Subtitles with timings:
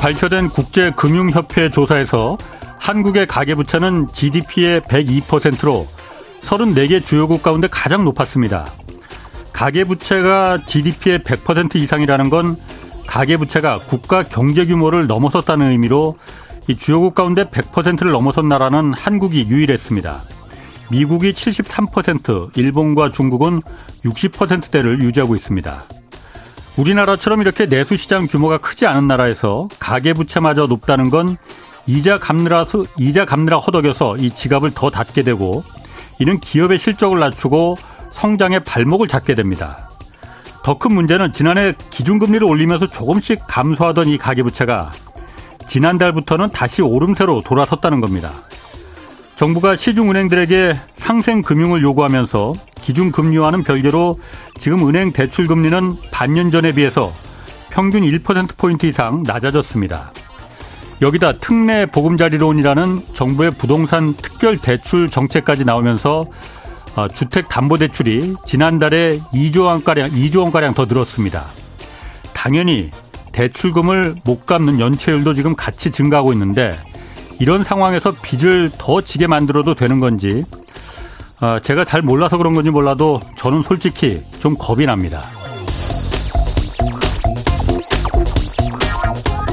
[0.00, 2.38] 발표된 국제금융협회 조사에서
[2.78, 5.86] 한국의 가계부채는 GDP의 102%로
[6.40, 8.66] 34개 주요국 가운데 가장 높았습니다.
[9.52, 12.56] 가계부채가 GDP의 100% 이상이라는 건
[13.06, 16.16] 가계부채가 국가 경제 규모를 넘어섰다는 의미로
[16.66, 20.22] 이 주요국 가운데 100%를 넘어선 나라는 한국이 유일했습니다.
[20.90, 23.60] 미국이 73%, 일본과 중국은
[24.04, 25.82] 60%대를 유지하고 있습니다.
[26.76, 31.36] 우리나라처럼 이렇게 내수시장 규모가 크지 않은 나라에서 가계부채마저 높다는 건
[31.86, 32.64] 이자 갚느라,
[32.98, 35.64] 이자 갚느라 허덕여서 이 지갑을 더 닫게 되고
[36.18, 37.76] 이는 기업의 실적을 낮추고
[38.12, 39.88] 성장의 발목을 잡게 됩니다.
[40.62, 44.92] 더 큰 문제는 지난해 기준금리를 올리면서 조금씩 감소하던 이 가계부채가
[45.66, 48.30] 지난달부터는 다시 오름세로 돌아섰다는 겁니다.
[49.36, 54.18] 정부가 시중은행들에게 상생금융을 요구하면서 기준금리와는 별개로
[54.58, 57.12] 지금 은행 대출금리는 반년 전에 비해서
[57.70, 60.12] 평균 1%포인트 이상 낮아졌습니다.
[61.02, 66.26] 여기다 특례 보금자리론이라는 정부의 부동산 특별 대출 정책까지 나오면서
[66.96, 71.46] 어, 주택담보대출이 지난달에 2조 원가량 2조 원가량 더 늘었습니다.
[72.34, 72.90] 당연히
[73.32, 76.76] 대출금을 못 갚는 연체율도 지금 같이 증가하고 있는데
[77.38, 80.44] 이런 상황에서 빚을 더 지게 만들어도 되는 건지
[81.40, 85.24] 어, 제가 잘 몰라서 그런 건지 몰라도 저는 솔직히 좀 겁이 납니다.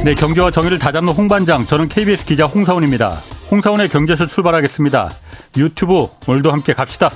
[0.04, 3.18] 네, 경제와 정의를 다잡는 홍반장, 저는 KBS 기자 홍사원입니다.
[3.52, 5.10] 홍사원의 경제에서 출발하겠습니다.
[5.58, 7.10] 유튜브 오늘도 함께 갑시다.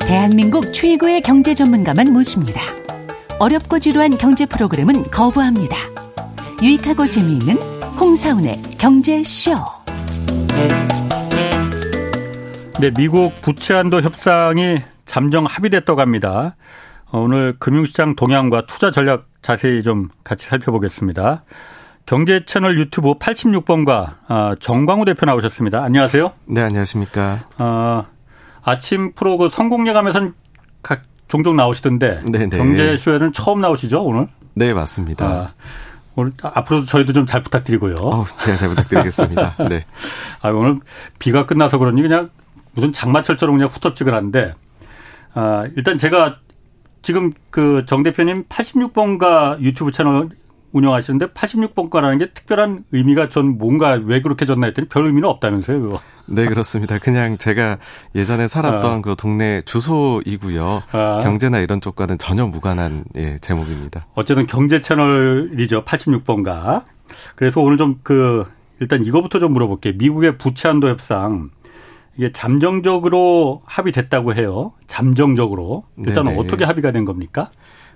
[0.00, 2.60] 대한민국 최고의 경제 전문가만 모십니다.
[3.38, 5.97] 어렵고 지루한 경제 프로그램은 거부합니다.
[6.62, 7.56] 유익하고 재미있는
[8.00, 9.52] 홍사운의 경제쇼.
[12.80, 16.56] 네, 미국 부채한도 협상이 잠정 합의됐다고 합니다.
[17.10, 21.44] 어, 오늘 금융시장 동향과 투자 전략 자세히 좀 같이 살펴보겠습니다.
[22.06, 25.82] 경제 채널 유튜브 86번과 어, 정광우 대표 나오셨습니다.
[25.82, 26.32] 안녕하세요.
[26.46, 27.38] 네, 안녕하십니까.
[27.58, 28.04] 어,
[28.62, 30.34] 아침 프로 그 성공예감에선
[30.82, 32.56] 각 종종 나오시던데 네네.
[32.56, 34.26] 경제쇼에는 처음 나오시죠 오늘?
[34.54, 35.26] 네 맞습니다.
[35.26, 35.52] 아,
[36.18, 37.94] 오늘 앞으로도 저희도 좀 잘 부탁드리고요.
[38.00, 39.54] 어, 네, 잘 부탁드리겠습니다.
[39.68, 39.84] 네.
[40.42, 40.80] 아, 오늘
[41.18, 42.30] 비가 끝나서 그런지 그냥
[42.72, 44.54] 무슨 장마철처럼 그냥 후텁지근 한데
[45.34, 46.38] 아, 일단 제가
[47.02, 50.30] 지금 그 정 대표님 86번가 유튜브 채널
[50.72, 56.00] 운영하시는데 86번가라는 게 특별한 의미가 전 뭔가 왜 그렇게 졌나 했더니 별 의미는 없다면서요, 그거.
[56.26, 56.98] 네, 그렇습니다.
[56.98, 57.78] 그냥 제가
[58.14, 59.00] 예전에 살았던 아.
[59.00, 60.82] 그 동네 주소이고요.
[60.92, 61.18] 아.
[61.22, 64.06] 경제나 이런 쪽과는 전혀 무관한 예, 제목입니다.
[64.14, 65.84] 어쨌든 경제 채널이죠.
[65.84, 66.84] 86번가.
[67.36, 68.44] 그래서 오늘 좀 그
[68.80, 69.94] 일단 이거부터 좀 물어볼게요.
[69.96, 71.50] 미국의 부채 한도 협상
[72.16, 74.72] 이게 잠정적으로 합의됐다고 해요.
[74.86, 75.84] 잠정적으로.
[75.98, 77.50] 일단 은 어떻게 합의가 된 겁니까?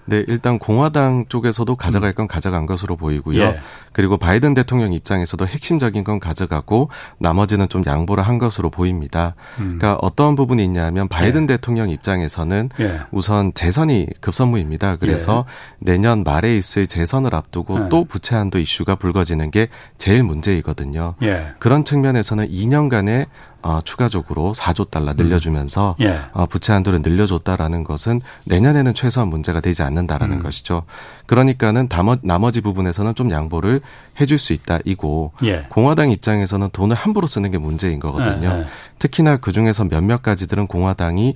[0.05, 3.41] 네, 일단 공화당 쪽에서도 가져갈 건 가져간 것으로 보이고요.
[3.41, 3.61] 예.
[3.93, 9.35] 그리고 바이든 대통령 입장에서도 핵심적인 건 가져가고 나머지는 좀 양보를 한 것으로 보입니다.
[9.59, 9.79] 음.
[9.79, 11.47] 그러니까 어떤 부분이 있냐면 바이든 예.
[11.47, 13.01] 대통령 입장에서는 예.
[13.11, 14.97] 우선 재선이 급선무입니다.
[14.97, 15.93] 그래서 예.
[15.93, 17.89] 내년 말에 있을 재선을 앞두고 예.
[17.89, 19.69] 또 부채 한도 이슈가 불거지는 게
[19.99, 21.15] 제일 문제이거든요.
[21.23, 21.49] 예.
[21.59, 23.27] 그런 측면에서는 2년간의
[23.63, 26.05] 어, 추가적으로 4조 달러 늘려주면서 음.
[26.05, 26.21] 예.
[26.33, 30.43] 어, 부채 한도를 늘려줬다라는 것은 내년에는 최소한 문제가 되지 않는다라는 음.
[30.43, 30.83] 것이죠.
[31.27, 31.89] 그러니까는
[32.23, 33.81] 나머지 부분에서는 좀 양보를
[34.21, 35.67] 해줄 수 있다 이고 예.
[35.69, 38.49] 공화당 입장에서는 돈을 함부로 쓰는 게 문제인 거거든요.
[38.49, 38.61] 예.
[38.61, 38.67] 예.
[38.99, 41.35] 특히나 그 중에서 몇몇 가지들은 공화당이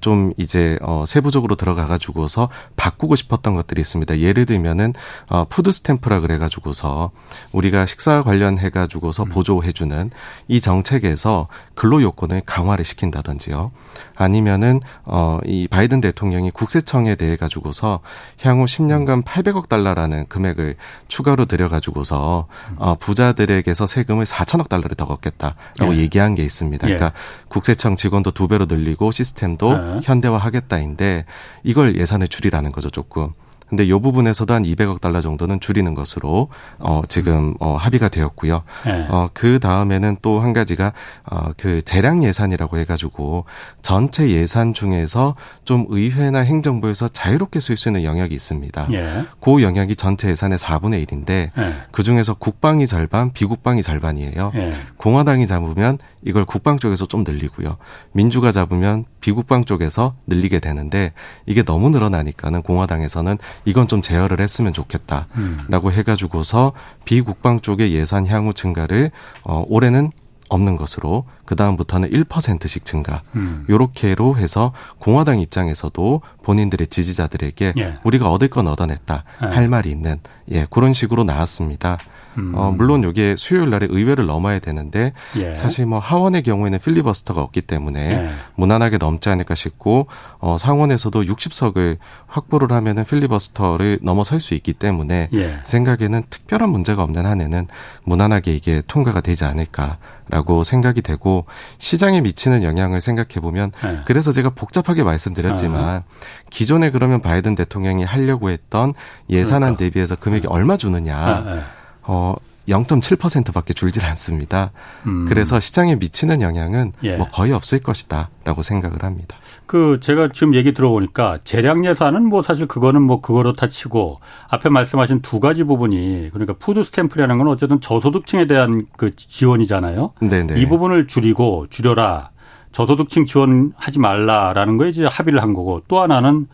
[0.00, 4.18] 좀 이제 어 세부적으로 들어가 가지고서 바꾸고 싶었던 것들이 있습니다.
[4.18, 4.92] 예를 들면은
[5.28, 7.10] 어 food stamp라 그래 가지고서
[7.52, 9.28] 우리가 식사 관련해 가지고서 음.
[9.28, 10.10] 보조해 주는
[10.48, 13.70] 이 정책에서 근로 요건을 강화를 시킨다든지요.
[14.14, 18.00] 아니면은 어이 바이든 대통령이 국세청에 대해 가지고서
[18.42, 20.76] 향후 10년간 800억 달러라는 금액을
[21.08, 22.46] 추가로 들여 가지고서
[22.76, 25.98] 어 부자들에게서 세금을 4천억 달러를 더 걷겠다라고 예.
[25.98, 26.88] 얘기한 게 있습니다.
[26.88, 26.94] 예.
[26.94, 30.00] 그러니까 국세청 직원도 두 배로 늘리고 시스템도 예.
[30.02, 31.24] 현대화하겠다인데
[31.62, 33.32] 이걸 예산을 줄이라는 거죠, 조금.
[33.72, 36.48] 근데 요 부분에서도 한 200억 달러 정도는 줄이는 것으로
[36.78, 38.64] 어 지금 어 합의가 되었고요.
[38.84, 39.06] 네.
[39.08, 40.92] 어그 다음에는 또 한 가지가
[41.24, 43.46] 어그 재량 예산이라고 해 가지고
[43.80, 48.88] 전체 예산 중에서 좀 의회나 행정부에서 자유롭게 쓸 수 있는 영역이 있습니다.
[48.92, 49.24] 예.
[49.40, 51.74] 그 영역이 전체 예산의 4분의 1인데 예.
[51.92, 54.52] 그 중에서 국방이 절반, 비국방이 절반이에요.
[54.56, 54.72] 예.
[54.98, 57.76] 공화당이 잡으면 이걸 국방 쪽에서 좀 늘리고요.
[58.12, 61.12] 민주가 잡으면 비국방 쪽에서 늘리게 되는데
[61.46, 65.92] 이게 너무 늘어나니까는 공화당에서는 이건 좀 제어를 했으면 좋겠다라고 음.
[65.92, 66.72] 해가지고서
[67.04, 69.10] 비국방 쪽의 예산 향후 증가를
[69.44, 70.10] 어 올해는
[70.52, 73.22] 없는 것으로 그 다음부터는 1%씩 증가.
[73.34, 73.64] 음.
[73.70, 77.98] 요렇게로 해서 공화당 입장에서도 본인들의 지지자들에게 예.
[78.04, 79.46] 우리가 얻을 건 얻어냈다 예.
[79.46, 80.20] 할 말이 있는
[80.50, 81.96] 예 그런 식으로 나왔습니다.
[82.38, 82.52] 음.
[82.54, 85.54] 어, 물론 이게 수요일 날에 의회를 넘어야 되는데 예.
[85.54, 88.30] 사실 뭐 하원의 경우에는 필리버스터가 없기 때문에 예.
[88.54, 90.06] 무난하게 넘지 않을까 싶고
[90.38, 95.60] 어, 상원에서도 60석을 확보를 하면은 필리버스터를 넘어설 수 있기 때문에 예.
[95.64, 97.68] 생각에는 특별한 문제가 없는 한에는
[98.04, 101.44] 무난하게 이게 통과가 되지 않을까 라고 생각이 되고
[101.78, 104.00] 시장에 미치는 영향을 생각해 보면 예.
[104.06, 106.02] 그래서 제가 복잡하게 말씀드렸지만 아.
[106.48, 108.94] 기존에 그러면 바이든 대통령이 하려고 했던
[109.28, 109.78] 예산안 그러니까.
[109.78, 111.81] 대비해서 금액이 얼마 주느냐 아, 예.
[112.02, 112.34] 어,
[112.68, 114.70] 0.7%밖에 줄질 않습니다.
[115.06, 115.26] 음.
[115.28, 117.16] 그래서 시장에 미치는 영향은 예.
[117.16, 119.36] 뭐 거의 없을 것이다라고 생각을 합니다.
[119.66, 124.68] 그 제가 지금 얘기 들어보니까 재량 예산은 뭐 사실 그거는 뭐 그거로 다 치고 앞에
[124.68, 130.12] 말씀하신 두 가지 부분이 그러니까 food stamp라는 건 어쨌든 저소득층에 대한 그 지원이잖아요.
[130.20, 130.60] 네네.
[130.60, 132.30] 이 부분을 줄이고 줄여라.
[132.70, 136.46] 저소득층 지원하지 말라라는 거에 이제 합의를 한 거고 또 하나는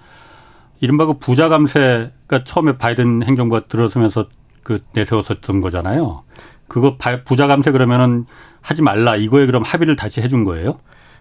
[0.80, 4.26] 이른바 그 부자 감세가 처음에 바이든 행정부가 들어서면서
[4.68, 6.24] 그 내세웠었던 거잖아요.
[6.68, 8.26] 그거 부자 감세 그러면은
[8.60, 10.78] 하지 말라 이거에 그럼 합의를 다시 해준 거예요?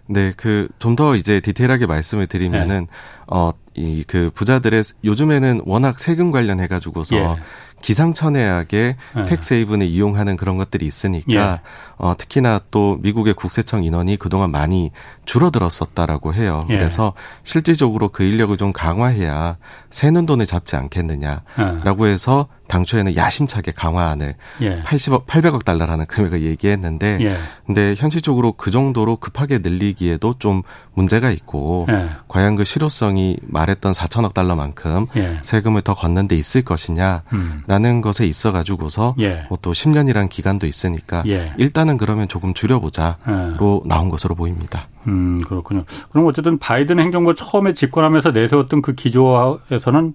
[0.09, 2.87] 네, 그 좀 더 이제 디테일하게 말씀을 드리면은 네.
[3.27, 7.35] 어 이 그 부자들의 요즘에는 워낙 세금 관련해 가지고서 예.
[7.83, 9.25] 기상천외하게 네.
[9.25, 11.59] tax haven을 이용하는 그런 것들이 있으니까 예.
[11.97, 14.91] 어, 특히나 또 미국의 국세청 인원이 그동안 많이
[15.25, 16.61] 줄어들었었다라고 해요.
[16.69, 16.77] 예.
[16.77, 17.13] 그래서
[17.43, 19.57] 실질적으로 그 인력을 좀 강화해야
[19.91, 22.11] 새는 돈을 잡지 않겠느냐라고 예.
[22.11, 24.81] 해서 당초에는 야심차게 강화안을 예.
[24.81, 27.37] 80억, 800억 달러라는 금액을 얘기했는데, 예.
[27.65, 30.63] 근데 현실적으로 그 정도로 급하게 늘리기에도 좀
[30.93, 32.09] 문제가 있고, 예.
[32.27, 35.39] 과연 그 실효성이 말했던 4천억 달러만큼 예.
[35.41, 38.01] 세금을 더 걷는 데 있을 것이냐라는 음.
[38.01, 39.45] 것에 있어 가지고서 예.
[39.49, 41.53] 뭐또 10년이란 기간도 있으니까 예.
[41.57, 44.87] 일단은 그러면 조금 줄여보자로 나온 것으로 보입니다.
[45.07, 45.83] 음 그렇군요.
[46.11, 50.13] 그럼 어쨌든 바이든 행정부 처음에 집권하면서 내세웠던 그 기조에서는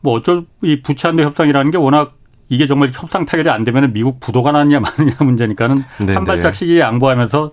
[0.00, 2.14] 뭐 어쩔 이 부채 한도 협상이라는 게 워낙
[2.48, 6.14] 이게 정말 협상 타결이 안 되면 미국 부도가 나느냐 마느냐 문제니까는 네네.
[6.14, 7.50] 한 발짝 씩 양보하면서 어,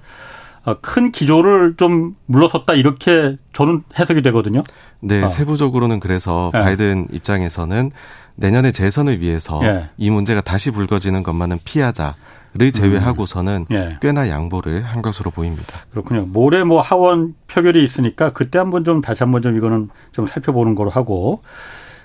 [0.81, 4.61] 큰 기조를 좀 물러섰다 이렇게 저는 해석이 되거든요.
[5.01, 5.27] 네, 어.
[5.27, 6.59] 세부적으로는 그래서 네.
[6.61, 7.91] 바이든 입장에서는
[8.35, 9.89] 내년에 재선을 위해서 네.
[9.97, 12.15] 이 문제가 다시 불거지는 것만은 피하자.
[12.55, 13.75] 를 제외하고서는 음.
[13.75, 13.97] 예.
[13.99, 15.79] 꽤나 양보를 한 것으로 보입니다.
[15.89, 16.27] 그렇군요.
[16.27, 20.91] 모레 뭐 하원 표결이 있으니까 그때 한번 좀 다시 한번 좀 이거는 좀 살펴보는 거로
[20.91, 21.41] 하고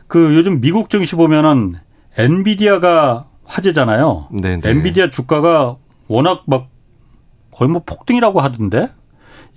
[0.07, 1.75] 그 요즘 미국 증시 보면은
[2.17, 4.29] 엔비디아가 화제잖아요.
[4.41, 4.71] 네, 네.
[4.71, 5.77] 엔비디아 주가가
[6.09, 6.71] 워낙 막
[7.59, 8.89] 거의 뭐 폭등이라고 하던데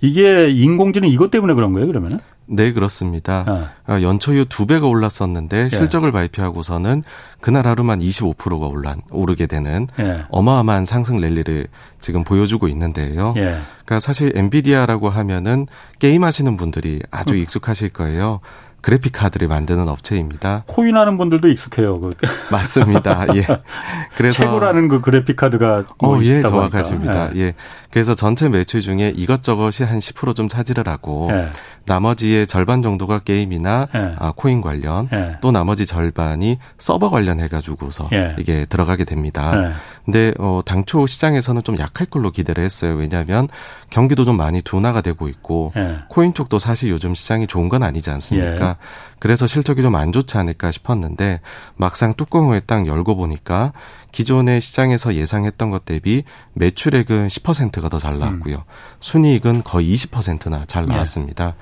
[0.00, 2.18] 이게 인공지능 이것 때문에 그런 거예요, 그러면은?
[2.46, 3.70] 네, 그렇습니다.
[3.86, 4.02] 어.
[4.02, 5.68] 연초 이후 두 배가 올랐었는데 예.
[5.68, 7.04] 실적을 발표하고서는
[7.40, 10.24] 그날 하루만 25%가 올라 오르게 되는 예.
[10.30, 11.68] 어마어마한 상승 랠리를
[12.00, 13.34] 지금 보여주고 있는데요.
[13.36, 13.58] 예.
[13.84, 15.68] 그러니까 사실 엔비디아라고 하면은
[16.00, 17.38] 게임 하시는 분들이 아주 음.
[17.38, 18.40] 익숙하실 거예요.
[18.82, 20.64] 그래픽 카드를 만드는 업체입니다.
[20.66, 22.00] 코인 하는 분들도 익숙해요.
[22.00, 22.10] 그.
[22.50, 23.26] 맞습니다.
[23.36, 23.46] 예.
[24.16, 27.34] 그래서 최고라는 그 그래픽 카드가 뭐 어, 예, 정확하십니다.
[27.36, 27.40] 예.
[27.40, 27.54] 예.
[27.90, 31.48] 그래서 전체 매출 중에 이것저것이 한 10%좀 차지를 하고 예.
[31.84, 34.14] 나머지의 절반 정도가 게임이나 예.
[34.18, 35.38] 아, 코인 관련 예.
[35.40, 38.34] 또 나머지 절반이 서버 관련해 가지고서 예.
[38.38, 39.72] 이게 들어가게 됩니다.
[40.02, 40.12] 예.
[40.12, 42.94] 근데 어 당초 시장에서는 좀 약할 걸로 기대를 했어요.
[42.94, 43.48] 왜냐하면
[43.90, 46.00] 경기도 좀 많이 둔화가 되고 있고 예.
[46.08, 48.68] 코인 쪽도 사실 요즘 시장이 좋은 건 아니지 않습니까?
[48.70, 48.74] 예.
[49.18, 51.40] 그래서 실적이 좀 안 좋지 않을까 싶었는데
[51.76, 53.72] 막상 뚜껑을 딱 열고 보니까
[54.10, 58.56] 기존의 시장에서 예상했던 것 대비 매출액은 10%가 더 잘 나왔고요.
[58.56, 58.62] 음.
[59.00, 60.92] 순이익은 거의 20%나 잘 예.
[60.92, 61.46] 나왔습니다.
[61.48, 61.52] 예.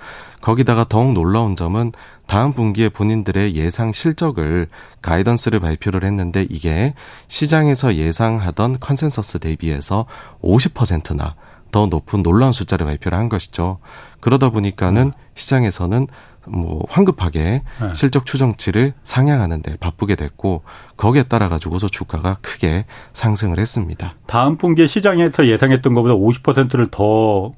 [0.41, 1.93] 거기다가 더욱 놀라운 점은
[2.27, 4.69] 다음 분기에 본인들의 예상 실적을
[5.03, 6.95] guidance를 발표를 했는데 이게
[7.29, 10.07] 시장에서 예상하던 컨센서스 대비해서
[10.43, 11.35] 50%나
[11.71, 13.79] 더 높은 놀라운 숫자를 발표를 한 것이죠.
[14.21, 15.13] 그러다 보니까는 음.
[15.35, 16.09] 시장에서는
[16.49, 17.95] 뭐 황급하게 네.
[17.95, 20.63] 실적 추정치를 상향하는데 바쁘게 됐고
[20.97, 24.15] 거기에 따라 가지고서 주가가 크게 상승을 했습니다.
[24.27, 27.53] 다음 분기에 시장에서 예상했던 것보다 50%를 더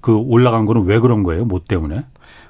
[0.00, 1.44] 그 올라간 거는 왜 그런 거예요?
[1.44, 2.04] 뭐 때문에?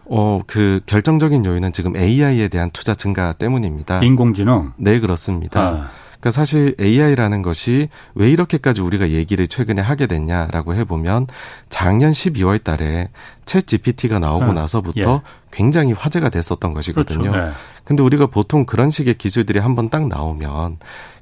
[0.06, 4.02] 어, 그 결정적인 요인은 지금 AI에 대한 투자 증가 때문입니다.
[4.02, 4.72] 인공지능?
[4.76, 5.60] 네, 그렇습니다.
[5.60, 5.86] 아.
[6.20, 11.26] 그러니까 사실 AI라는 것이 왜 이렇게까지 우리가 얘기를 최근에 하게 됐냐라고 해보면
[11.70, 13.08] 작년 12월 달에
[13.46, 15.30] 챗 GPT가 나오고 음, 나서부터 예.
[15.50, 17.30] 굉장히 화제가 됐었던 것이거든요.
[17.30, 17.46] 그렇죠.
[17.46, 17.52] 네.
[17.84, 20.78] 근데 우리가 보통 그런 식의 기술들이 한번 딱 나오면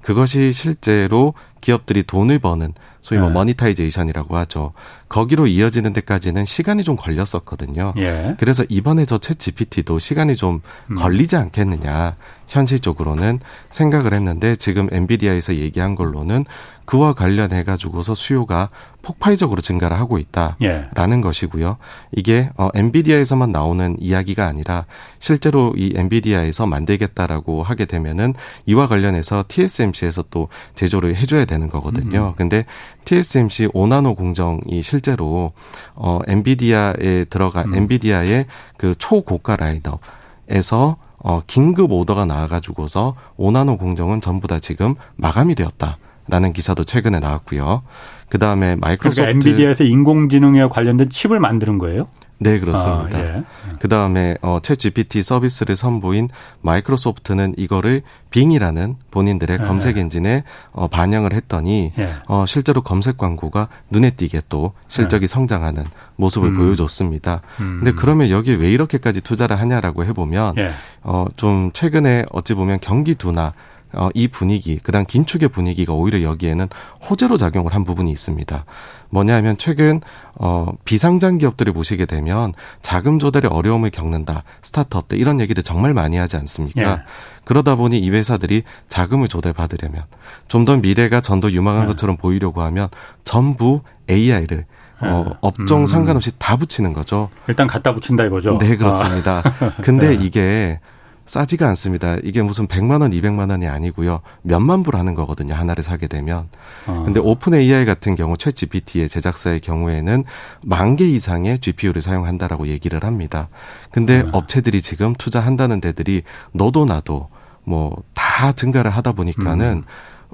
[0.08, 2.72] 그것이 실제로 기업들이 돈을 버는
[3.02, 3.34] 소위 뭐 네.
[3.34, 4.72] monetization이라고 하죠.
[5.10, 7.92] 거기로 이어지는 데까지는 시간이 좀 걸렸었거든요.
[7.98, 8.34] 예.
[8.38, 10.96] 그래서 이번에 저챗 GPT도 시간이 좀 음.
[10.96, 12.16] 걸리지 않겠느냐.
[12.46, 16.46] 현실적으로는 생각을 했는데 지금 엔비디아에서 얘기한 걸로는
[16.88, 18.70] 그와 관련해 가지고서 수요가
[19.02, 21.20] 폭발적으로 증가를 하고 있다라는 예.
[21.20, 21.76] 것이고요.
[22.12, 24.86] 이게 어 엔비디아에서만 나오는 이야기가 아니라
[25.18, 28.32] 실제로 이 엔비디아에서 만들겠다라고 하게 되면은
[28.64, 32.28] 이와 관련해서 TSMC에서 또 제조를 해줘야 되는 거거든요.
[32.28, 32.34] 음.
[32.38, 32.64] 근데
[33.04, 35.52] TSMC 5나노 공정이 실제로
[35.94, 37.74] 어 엔비디아에 들어가 음.
[37.74, 38.46] 엔비디아의
[38.78, 45.98] 그 초고가 라인업에서 어 긴급 오더가 나와가지고서 5나노 공정은 전부 다 지금 마감이 되었다.
[46.28, 47.82] 라는 기사도 최근에 나왔고요.
[48.28, 52.08] 그 다음에 마이크로소프트 그러니까 엔비디아에서 인공지능에 관련된 칩을 만드는 거예요?
[52.40, 53.18] 네, 그렇습니다.
[53.18, 53.42] 아, 예.
[53.80, 56.28] 그 다음에 어, 챗 GPT 서비스를 선보인
[56.60, 59.64] 마이크로소프트는 이거를 빙이라는 본인들의 예.
[59.64, 62.10] 검색 엔진에 어, 반영을 했더니 예.
[62.28, 65.26] 어, 실제로 검색 광고가 눈에 띄게 또 실적이 예.
[65.26, 65.84] 성장하는
[66.16, 66.56] 모습을 음.
[66.56, 67.42] 보여줬습니다.
[67.60, 67.80] 음.
[67.82, 70.70] 근데 그러면 여기에 왜 이렇게까지 투자를 하냐라고 해보면 예.
[71.02, 73.52] 어, 좀 최근에 어찌 보면 경기 둔화
[73.92, 76.68] 어, 이 분위기, 그다음 긴축의 분위기가 오히려 여기에는
[77.08, 78.64] 호재로 작용을 한 부분이 있습니다.
[79.10, 80.00] 뭐냐하면 최근
[80.34, 82.52] 어, 비상장 기업들을 보시게 되면
[82.82, 84.44] 자금 조달에 어려움을 겪는다.
[84.62, 86.82] 스타트업들 이런 얘기들 정말 많이 하지 않습니까?
[86.82, 86.98] 예.
[87.44, 90.04] 그러다 보니 이 회사들이 자금을 조달 받으려면
[90.48, 91.86] 좀 더 미래가 전더 유망한 예.
[91.86, 92.88] 것처럼 보이려고 하면
[93.24, 93.80] 전부
[94.10, 94.66] AI를
[95.00, 95.34] 어, 예.
[95.40, 95.86] 업종 음.
[95.86, 97.30] 상관없이 다 붙이는 거죠.
[97.46, 98.58] 일단 갖다 붙인다 이거죠.
[98.58, 99.42] 네, 그렇습니다.
[99.44, 99.72] 아.
[99.80, 100.18] 근데 네.
[100.22, 100.80] 이게
[101.28, 102.16] 싸지가 않습니다.
[102.24, 104.20] 이게 무슨 100만 원, 200만 원이 아니고요.
[104.42, 105.54] 몇만 불 하는 거거든요.
[105.54, 106.48] 하나를 사게 되면.
[106.86, 107.02] 어.
[107.04, 110.24] 근데 오픈 AI 같은 경우 챗 GPT의 제작사의 경우에는
[110.64, 113.48] 만 개 이상의 GPU를 사용한다라고 얘기를 합니다.
[113.92, 114.28] 근데 어.
[114.32, 117.28] 업체들이 지금 투자한다는 데들이 너도 나도
[117.64, 117.94] 뭐
[118.38, 119.82] 다 증가를 하다 보니까는 음.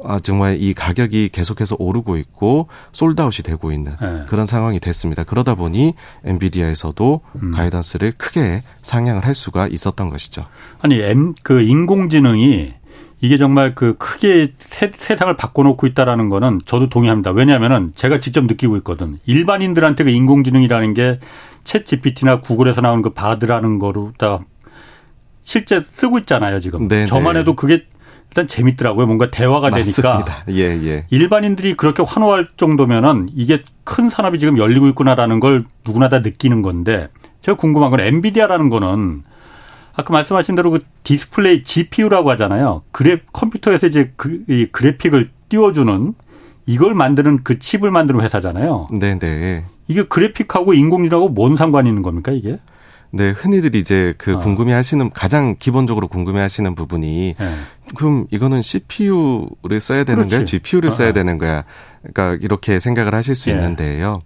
[0.02, 4.24] 아, 정말 이 가격이 계속해서 오르고 있고 솔드아웃이 되고 있는 네.
[4.26, 5.24] 그런 상황이 됐습니다.
[5.24, 7.50] 그러다 보니 엔비디아에서도 음.
[7.52, 10.46] 가이던스를 크게 상향을 할 수가 있었던 것이죠.
[10.80, 12.74] 아니, M 그 인공지능이
[13.20, 17.30] 이게 정말 그 크게 세, 세상을 바꿔놓고 있다라는 거는 저도 동의합니다.
[17.30, 19.18] 왜냐하면은 제가 직접 느끼고 있거든.
[19.24, 21.20] 일반인들한테 그 인공지능이라는 게
[21.64, 24.40] 챗 GPT나 구글에서 나오는 그 바드라는 거로 다
[25.42, 26.88] 실제 쓰고 있잖아요, 지금.
[26.88, 27.06] 네네.
[27.06, 27.40] 저만 네.
[27.40, 27.84] 해도 그게
[28.30, 29.06] 일단 재밌더라고요.
[29.06, 30.24] 뭔가 대화가 맞습니다.
[30.24, 30.44] 되니까.
[30.50, 31.06] 예, 예.
[31.10, 37.08] 일반인들이 그렇게 환호할 정도면은 이게 큰 산업이 지금 열리고 있구나라는 걸 누구나 다 느끼는 건데
[37.42, 39.22] 제가 궁금한 건 엔비디아라는 거는
[39.94, 42.82] 아까 말씀하신 대로 그 디스플레이 GPU라고 하잖아요.
[42.90, 46.14] 그래 컴퓨터에서 이제 그, 이 그래픽을 띄워주는
[46.66, 48.86] 이걸 만드는 그 칩을 만드는 회사잖아요.
[48.92, 49.64] 네, 네.
[49.86, 52.58] 이게 그래픽하고 인공지능하고 뭔 상관이 있는 겁니까 이게?
[53.14, 54.38] 네, 흔히들 이제 그 어.
[54.40, 57.54] 궁금해 하시는 가장 기본적으로 궁금해 하시는 부분이 네.
[57.96, 61.12] 그럼 이거는 CPU를 써야 되는 거야, GPU를 써야 어.
[61.12, 61.64] 되는 거야.
[62.02, 63.54] 그러니까 이렇게 생각을 하실 수 예.
[63.54, 64.18] 있는데요.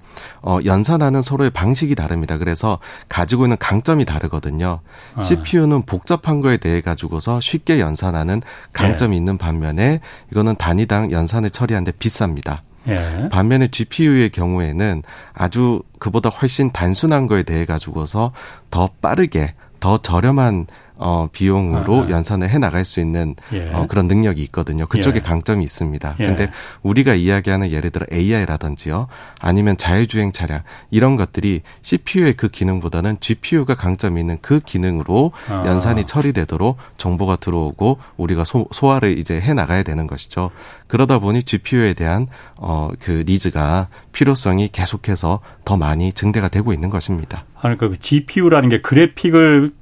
[0.42, 2.38] 어, 연산하는 서로의 방식이 다릅니다.
[2.38, 2.78] 그래서
[3.08, 4.80] 가지고 있는 강점이 다르거든요.
[5.14, 5.22] 어.
[5.22, 8.42] CPU는 복잡한 거에 대해 가지고서 쉽게 연산하는
[8.72, 9.16] 강점이 예.
[9.18, 10.00] 있는 반면에
[10.32, 12.60] 이거는 단위당 연산을 처리하는데 비쌉니다.
[12.88, 13.28] 예.
[13.30, 15.02] 반면에 GPU의 경우에는
[15.34, 18.32] 아주 그보다 훨씬 단순한 거에 대해 가지고서
[18.70, 20.66] 더 빠르게 더 저렴한
[20.98, 23.70] 어, 비용으로 아, 연산을 해 나갈 수 있는 예.
[23.72, 24.86] 어, 그런 능력이 있거든요.
[24.86, 25.20] 그쪽에 예.
[25.20, 26.16] 강점이 있습니다.
[26.18, 26.26] 예.
[26.26, 26.50] 근데
[26.82, 29.06] 우리가 이야기하는 예를 들어 AI라든지요.
[29.40, 35.64] 아니면 자율주행 차량 이런 것들이 CPU의 그 기능보다는 GPU가 강점이 있는 그 기능으로 아.
[35.66, 40.50] 연산이 처리되도록 정보가 들어오고 우리가 소, 소화를 이제 해 나가야 되는 것이죠.
[40.88, 42.26] 그러다 보니 GPU에 대한
[42.56, 47.44] 어, 그 니즈가 필요성이 계속해서 더 많이 증대가 되고 있는 것입니다.
[47.60, 49.72] 그러니까 그 GPU라는 게 그래픽을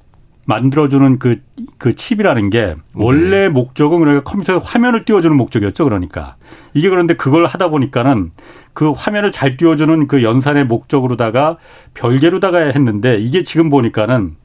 [0.47, 1.35] 만들어주는 그,
[1.77, 3.49] 그 칩이라는 게 원래 네.
[3.49, 5.83] 목적은 그러니까 컴퓨터에 화면을 띄워주는 목적이었죠.
[5.83, 6.35] 그러니까.
[6.73, 8.31] 이게 그런데 그걸 하다 보니까는
[8.73, 11.57] 그 화면을 잘 띄워주는 그 연산의 목적으로다가
[11.93, 14.35] 별개로다가 했는데 이게 지금 보니까는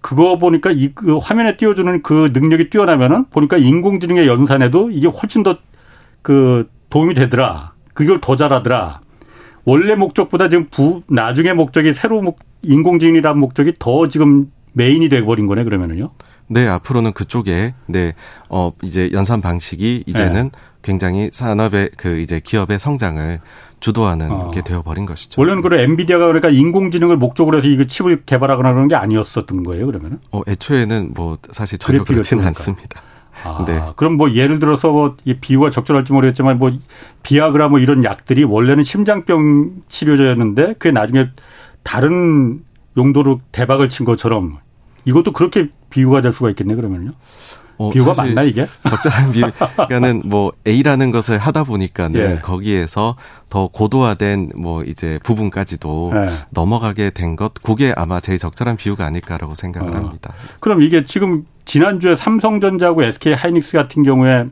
[0.00, 5.56] 그거 보니까 이 그 화면에 띄워주는 그 능력이 뛰어나면은 보니까 인공지능의 연산에도 이게 훨씬 더
[6.26, 7.74] 그 도움이 되더라.
[7.94, 8.98] 그걸 더 잘하더라.
[9.64, 15.64] 원래 목적보다 지금 부, 나중에 목적이 새로 목, 인공지능이라는 목적이 더 지금 메인이 돼버린 거네
[15.64, 16.10] 그러면은요.
[16.48, 18.14] 네, 앞으로는 그쪽에 네,
[18.48, 20.58] 어 이제 연산 방식이 이제는 네.
[20.82, 23.40] 굉장히 산업의 그 이제 기업의 성장을
[23.80, 24.50] 주도하는 어.
[24.52, 25.40] 게 되어버린 것이죠.
[25.40, 30.18] 원래는 그래 엔비디아가 그러니까 인공지능을 목적으로 해서 이거 칩을 개발하거나 그런 게 아니었었던 거예요, 그러면은?
[30.30, 33.02] 어, 애초에는 뭐 사실 전혀 그렇지는 않습니다.
[33.42, 33.82] 아, 네.
[33.96, 36.70] 그럼 뭐 예를 들어서 뭐 비유가 적절할지 모르겠지만 뭐
[37.22, 41.28] 비아그라 뭐 이런 약들이 원래는 심장병 치료제였는데 그게 나중에
[41.82, 42.62] 다른
[42.96, 44.58] 용도로 대박을 친 것처럼
[45.06, 47.12] 이것도 그렇게 비유가 될 수가 있겠네 그러면요.
[47.78, 48.66] 어, 비유가 맞나 이게?
[48.88, 49.44] 적절한 비유.
[49.76, 52.40] 그러니까는 뭐 A라는 것을 하다 보니까는 예.
[52.40, 53.16] 거기에서
[53.50, 56.26] 더 고도화된 뭐 이제 부분까지도 예.
[56.50, 59.96] 넘어가게 된 것, 그게 아마 제일 적절한 비유가 아닐까라고 생각을 어.
[59.96, 60.32] 합니다.
[60.60, 64.46] 그럼 이게 지금 지난주에 삼성전자하고 SK 하이닉스 같은 경우에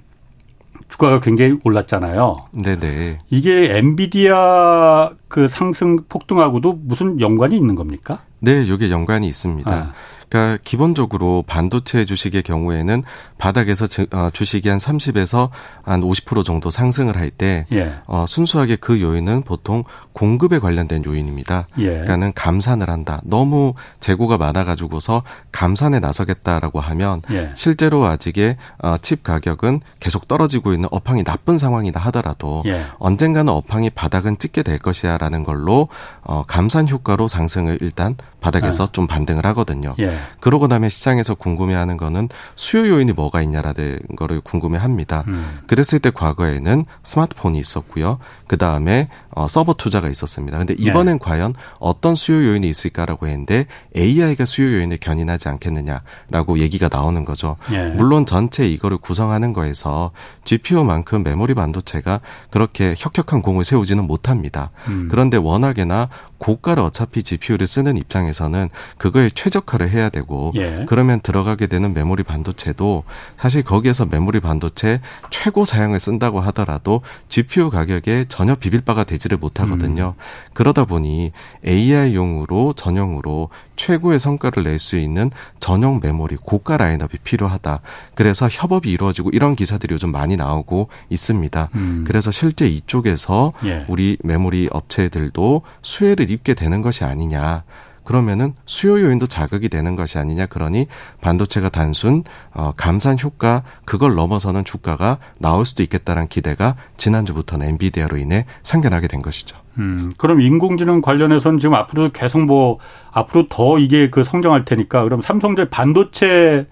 [0.89, 2.47] 주가가 굉장히 올랐잖아요.
[2.63, 3.19] 네네.
[3.31, 8.21] 이게 엔비디아 그 상승 폭등하고도 무슨 연관이 있는 겁니까?
[8.41, 9.75] 네, 이게 연관이 있습니다.
[9.75, 9.93] 아.
[10.29, 13.03] 그러니까 기본적으로 반도체 주식의 경우에는
[13.39, 15.51] 바닥에서 어, 주식이 한 30에서
[15.83, 17.95] 한 50% 정도 상승을 할때 예.
[18.07, 21.67] 어, 순수하게 그 요인은 보통 공급에 관련된 요인입니다.
[21.79, 21.85] 예.
[21.85, 23.21] 그러니까는 감산을 한다.
[23.25, 27.53] 너무 재고가 많아가지고서 감산에 나서겠다라고 하면 예.
[27.55, 32.85] 실제로 아직의 어, 칩 가격은 계속 떨어지고 있는 업황이 나쁜 상황이다 하더라도 예.
[32.99, 35.89] 언젠가는 업황이 바닥은 찍게 될 것이야라는 걸로
[36.23, 38.89] 어, 감산 효과로 상승을 일단 바닥에서 아.
[38.93, 39.95] 좀 반등을 하거든요.
[40.01, 40.19] 예.
[40.39, 45.25] 그러고 나면 시장에서 궁금해하는 거는 수요 요인이 뭐가 있냐라는 거를 궁금해합니다.
[45.29, 45.61] 음.
[45.67, 48.19] 그랬을 때 과거에는 스마트폰이 있었고요.
[48.47, 50.59] 그 다음에 어, 서버 투자가 있었습니다.
[50.59, 51.19] 근데 이번엔 예.
[51.19, 57.57] 과연 어떤 수요 요인이 있을까라고 했는데 AI가 수요 요인을 견인하지 않겠느냐라고 얘기가 나오는 거죠.
[57.73, 57.87] 예.
[57.87, 60.11] 물론 전체 이거를 구성하는 거에서
[60.45, 62.21] GPU만큼 메모리 반도체가
[62.51, 64.71] 그렇게 혁혁한 공을 세우지는 못합니다.
[64.89, 65.09] 음.
[65.11, 70.85] 그런데 워낙에나 고가를 어차피 GPU를 쓰는 입장에서는 그거에 최적화를 해야 되고 예.
[70.89, 73.05] 그러면 들어가게 되는 메모리 반도체도
[73.37, 75.01] 사실 거기에서 메모리 반도체
[75.31, 80.15] 최고 사양을 쓴다고 하더라도 GPU 가격에 전혀 비빌 바가 되지를 못하거든요.
[80.17, 80.23] 음.
[80.53, 81.33] 그러다 보니
[81.67, 87.81] AI용으로 전용으로 최고의 성과를 낼 수 있는 전용 메모리 고가 라인업이 필요하다.
[88.15, 91.71] 그래서 협업이 이루어지고 이런 기사들이 요즘 많이 나오고 있습니다.
[91.77, 92.05] 음.
[92.07, 93.85] 그래서 실제 이쪽에서 예.
[93.89, 97.65] 우리 메모리 업체들도 수혜를 입게 되는 것이 아니냐.
[98.05, 100.47] 그러면은 수요 요인도 자극이 되는 것이 아니냐.
[100.47, 100.87] 그러니
[101.21, 108.45] 반도체가 단순 어, 감산 효과 그걸 넘어서는 주가가 나올 수도 있겠다는 기대가 지난주부터는 엔비디아로 인해
[108.63, 109.57] 상견하게 된 것이죠.
[109.79, 112.79] 음, 그럼 인공지능 관련해서는 지금 앞으로 계속 뭐
[113.11, 116.67] 앞으로 더 이게 그 성장할 테니까 그럼 삼성제 반도체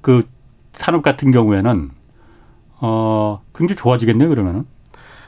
[0.00, 0.28] 그
[0.74, 1.90] 산업 같은 경우에는
[2.80, 4.66] 어 굉장히 좋아지겠네요 그러면은.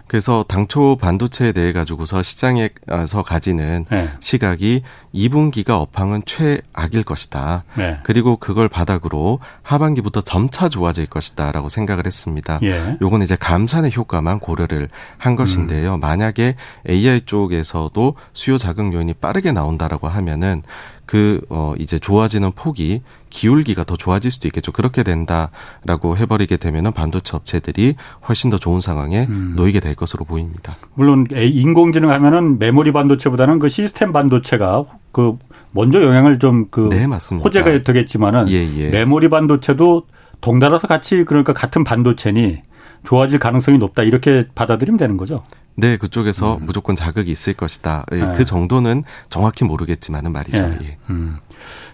[0.06, 4.10] 그래서 당초 반도체에 대해 가지고서 시장에서 가지는 네.
[4.20, 4.82] 시각이
[5.14, 7.64] 2분기가 업황은 최악일 것이다.
[7.76, 7.98] 네.
[8.02, 12.58] 그리고 그걸 바닥으로 하반기부터 점차 좋아질 것이다라고 생각을 했습니다.
[12.62, 12.98] 예.
[13.00, 15.94] 요건 이제 감산의 효과만 고려를 한 것인데요.
[15.94, 16.00] 음.
[16.00, 16.56] 만약에
[16.88, 20.62] AI 쪽에서도 수요 자극 요인이 빠르게 나온다라고 하면은
[21.06, 24.72] 그, 어, 이제 좋아지는 폭이 기울기가 더 좋아질 수도 있겠죠.
[24.72, 27.96] 그렇게 된다라고 해버리게 되면은 반도체 업체들이
[28.28, 29.54] 훨씬 더 좋은 상황에 음.
[29.56, 30.76] 놓이게 될 것으로 보입니다.
[30.94, 35.36] 물론 인공지능 하면은 메모리 반도체보다는 그 시스템 반도체가 그
[35.72, 38.90] 먼저 영향을 좀그 네, 호재가 되겠지만은 예, 예.
[38.90, 40.06] 메모리 반도체도
[40.40, 42.62] 동달아서 같이 그러니까 같은 반도체니
[43.04, 45.42] 좋아질 가능성이 높다 이렇게 받아들이면 되는 거죠.
[45.76, 46.66] 네, 그쪽에서 음.
[46.66, 48.06] 무조건 자극이 있을 것이다.
[48.12, 48.32] 예, 네.
[48.36, 50.68] 그 정도는 정확히 모르겠지만은 말이죠.
[50.68, 50.78] 네.
[50.82, 50.98] 예.
[51.10, 51.36] 음.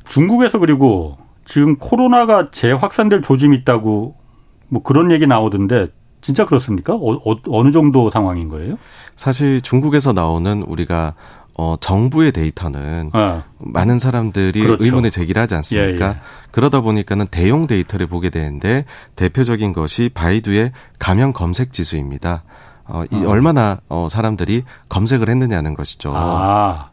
[0.04, 4.16] 중국에서 그리고 지금 코로나가 재확산될 조짐이 있다고
[4.68, 5.88] 뭐 그런 얘기 나오던데
[6.20, 6.94] 진짜 그렇습니까?
[6.94, 8.76] 어, 어, 느 정도 상황인 거예요?
[9.16, 11.14] 사실 중국에서 나오는 우리가
[11.60, 13.42] 어, 정부의 데이터는 아.
[13.58, 14.82] 많은 사람들이 그렇죠.
[14.82, 16.06] 의문을 제기하지 않습니까?
[16.06, 16.16] 예, 예.
[16.52, 22.44] 그러다 보니까는 대용 데이터를 보게 되는데 대표적인 것이 바이두의 감염 검색 지수입니다.
[22.86, 23.28] 어, 이 어.
[23.28, 26.14] 얼마나 어, 사람들이 검색을 했느냐는 것이죠.
[26.16, 26.88] 아.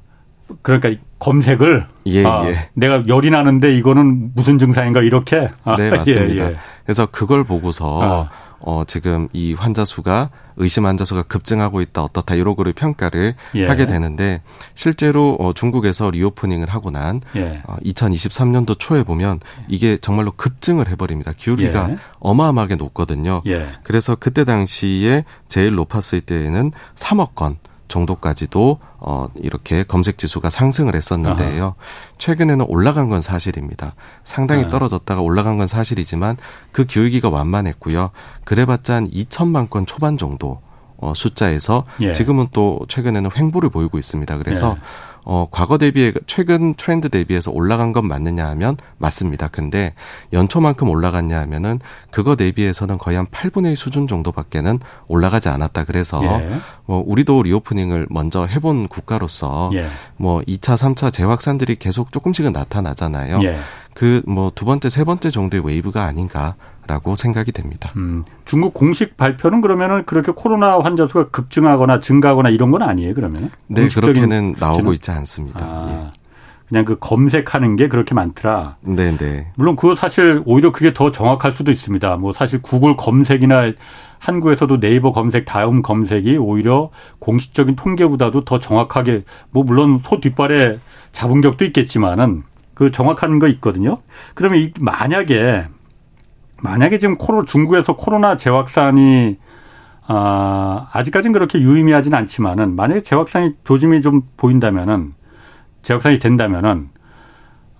[0.61, 2.69] 그러니까 검색을 예, 아, 예.
[2.73, 6.43] 내가 열이 나는데 이거는 무슨 증상인가 이렇게 아, 네 맞습니다.
[6.43, 6.57] 예, 예.
[6.83, 8.29] 그래서 그걸 보고서 아.
[8.59, 13.67] 어, 지금 이 환자 수가 의심 환자 수가 급증하고 있다 어떻다 이런 거를 평가를 예.
[13.67, 14.41] 하게 되는데
[14.73, 17.61] 실제로 어, 중국에서 리오프닝을 하고 난 예.
[17.67, 21.33] 어, 2023년도 초에 보면 이게 정말로 급증을 해버립니다.
[21.37, 21.97] 기울기가 예.
[22.19, 23.41] 어마어마하게 높거든요.
[23.45, 23.67] 예.
[23.83, 31.63] 그래서 그때 당시에 제일 높았을 때에는 3억 건 정도까지도 어 이렇게 검색 지수가 상승을 했었는데요.
[31.63, 31.75] 아하.
[32.17, 33.95] 최근에는 올라간 건 사실입니다.
[34.23, 34.69] 상당히 네.
[34.69, 36.37] 떨어졌다가 올라간 건 사실이지만
[36.71, 38.11] 그 기울기가 완만했고요.
[38.43, 40.61] 그래봤자 한 2천만 건 초반 정도
[40.97, 42.11] 어 숫자에서 예.
[42.11, 44.37] 지금은 또 최근에는 횡보를 보이고 있습니다.
[44.37, 44.81] 그래서 예.
[45.29, 49.49] 어, 과거 대비에 최근 트렌드 대비해서 올라간 건 맞느냐 하면 맞습니다.
[49.49, 49.93] 근데
[50.31, 55.83] 연초만큼 올라갔냐 하면은 그거 대비해서는 거의 한 8분의 1 수준 정도밖에는 올라가지 않았다.
[55.83, 56.49] 그래서 예.
[56.85, 59.87] 뭐 우리도 reopening을 먼저 해본 국가로서 예.
[60.15, 63.43] 뭐 2차, 3차 재확산들이 계속 조금씩은 나타나잖아요.
[63.43, 63.57] 예.
[63.97, 66.55] 그 뭐 두 번째, 세 번째 정도의 웨이브가 아닌가
[66.85, 67.91] 라고 생각이 됩니다.
[67.97, 73.49] 음, 중국 공식 발표는 그러면은 그렇게 코로나 환자 수가 급증하거나 증가하거나 이런 건 아니에요, 그러면은?
[73.65, 75.65] 네, 그렇게는 나오고 있지 않습니다.
[75.65, 76.13] 아, 예.
[76.69, 78.77] 그냥 그 검색하는 게 그렇게 많더라.
[78.81, 79.47] 네, 네.
[79.55, 82.17] 물론 그거 사실 오히려 그게 더 정확할 수도 있습니다.
[82.17, 83.71] 뭐 사실 구글 검색이나
[84.19, 90.77] 한국에서도 네이버 검색 다음 검색이 오히려 공식적인 통계보다도 더 정확하게 뭐 물론 소 뒷발에
[91.11, 92.43] 잡은 격도 있겠지만은
[92.77, 94.03] 그 정확한 거 있거든요.
[94.35, 95.65] 그러면 이 만약에
[96.61, 99.37] 만약에 지금 코로 중국에서 코로나 재확산이
[100.05, 105.15] 아, 아직까지는 그렇게 유의미하진 않지만은 만약에 재확산이 조짐이 좀 보인다면은
[105.81, 106.89] 재확산이 된다면은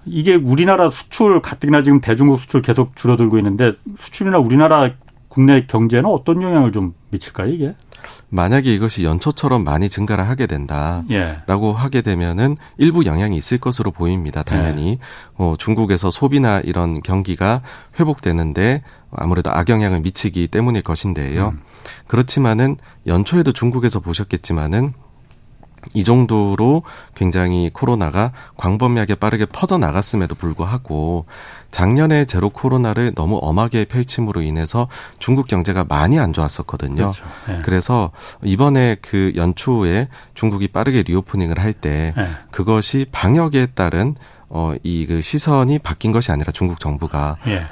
[0.05, 4.89] 이게 우리나라 수출 가뜩이나 지금 대중국 수출 계속 줄어들고 있는데 수출이나 우리나라
[5.27, 7.75] 국내 경제는 어떤 영향을 좀 미칠까요, 이게?
[8.29, 11.73] 만약에 이것이 연초처럼 많이 증가를 하게 된다라고 예.
[11.75, 14.43] 하게 되면은 일부 영향이 있을 것으로 보입니다.
[14.43, 14.97] 당연히 예.
[15.35, 17.61] 어, 중국에서 소비나 이런 경기가
[17.99, 21.49] 회복되는데 아무래도 악영향을 미치기 때문일 것인데요.
[21.49, 21.59] 음.
[22.07, 24.93] 그렇지만은 연초에도 중국에서 보셨겠지만은
[25.93, 26.83] 이 정도로
[27.15, 31.25] 굉장히 코로나가 광범위하게 빠르게 퍼져 나갔음에도 불구하고
[31.71, 34.88] 작년에 제로 코로나를 너무 엄하게 펼침으로 인해서
[35.19, 36.95] 중국 경제가 많이 안 좋았었거든요.
[36.95, 37.25] 그렇죠.
[37.47, 37.62] 네.
[37.63, 38.12] 그래서
[38.43, 42.30] 이번에 그 연초에 중국이 빠르게 reopening을 할때 네.
[42.51, 44.15] 그것이 방역에 따른
[44.49, 47.65] 어, 이 그 시선이 바뀐 것이 아니라 중국 정부가 네.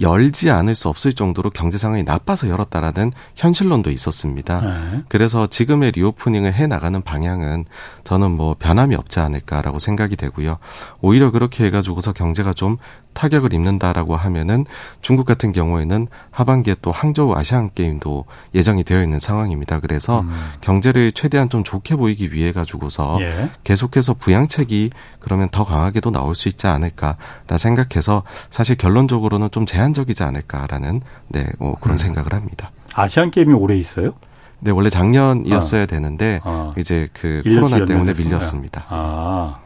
[0.00, 4.60] 열지 않을 수 없을 정도로 경제 상황이 나빠서 열었다라는 현실론도 있었습니다.
[4.60, 5.02] 네.
[5.08, 7.64] 그래서 지금의 reopening을 해 나가는 방향은
[8.04, 10.58] 저는 뭐 변함이 없지 않을까라고 생각이 되고요.
[11.00, 12.76] 오히려 그렇게 해가지고서 경제가 좀
[13.12, 14.64] 타격을 입는다라고 하면은
[15.00, 19.80] 중국 같은 경우에는 하반기에 또 항저우 아시안 게임도 예정이 되어 있는 상황입니다.
[19.80, 20.30] 그래서 음.
[20.60, 23.50] 경제를 최대한 좀 좋게 보이기 위해 가지고서 예.
[23.64, 31.02] 계속해서 부양책이 그러면 더 강하게도 나올 수 있지 않을까라 생각해서 사실 결론적으로는 좀 제한적이지 않을까라는
[31.28, 31.98] 네, 뭐 그런 음.
[31.98, 32.70] 생각을 합니다.
[32.94, 34.14] 아시안 게임이 올해 있어요?
[34.60, 35.86] 네, 원래 작년이었어야 아.
[35.86, 36.74] 되는데 아.
[36.76, 38.84] 이제 그 코로나 때문에 밀렸습니다.
[38.88, 39.58] 아.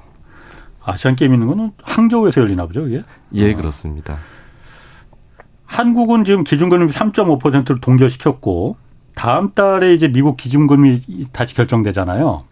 [0.85, 3.01] 아시안 게임 있는 거는 항저우에서 열리나 보죠, 이게?
[3.35, 3.57] 예, 아.
[3.57, 4.19] 그렇습니다.
[5.67, 8.77] 한국은 지금 기준금리 3.5%를 동결시켰고
[9.15, 12.45] 다음 달에 이제 미국 기준금리 다시 결정되잖아요.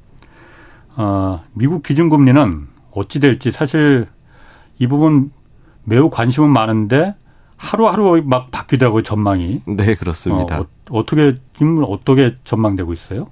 [0.96, 4.06] 어, 미국 기준금리는 어찌 될지 사실
[4.78, 5.30] 이 부분
[5.84, 7.14] 매우 관심은 많은데
[7.56, 9.62] 하루하루 막 바뀌더라고요, 전망이.
[9.66, 10.60] 네, 그렇습니다.
[10.60, 13.28] 어, 어떻게 지금 어떻게 전망되고 있어요?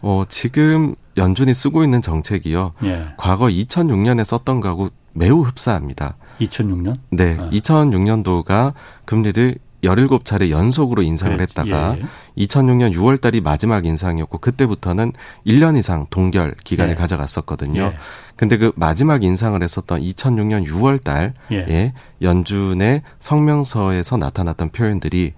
[0.00, 2.72] 어, 지금 연준이 쓰고 있는 정책이요.
[2.84, 3.08] 예.
[3.16, 6.16] 과거 2006년에 썼던 거하고 매우 흡사합니다.
[6.40, 6.98] 2006년?
[7.10, 7.36] 네.
[7.38, 7.50] 아.
[7.50, 8.72] 2006년도가
[9.04, 12.44] 금리를 17차례 연속으로 인상을 그 했다가 예.
[12.44, 15.12] 2006년 6월 달이 마지막 인상이었고 그때부터는
[15.46, 16.96] 1년 이상 동결 기간을 예.
[16.96, 17.82] 가져갔었거든요.
[17.82, 17.96] 예.
[18.36, 21.92] 근데 그 마지막 인상을 했었던 2006년 6월 달에 예.
[22.22, 25.34] 연준의 성명서에서 나타났던 표현들이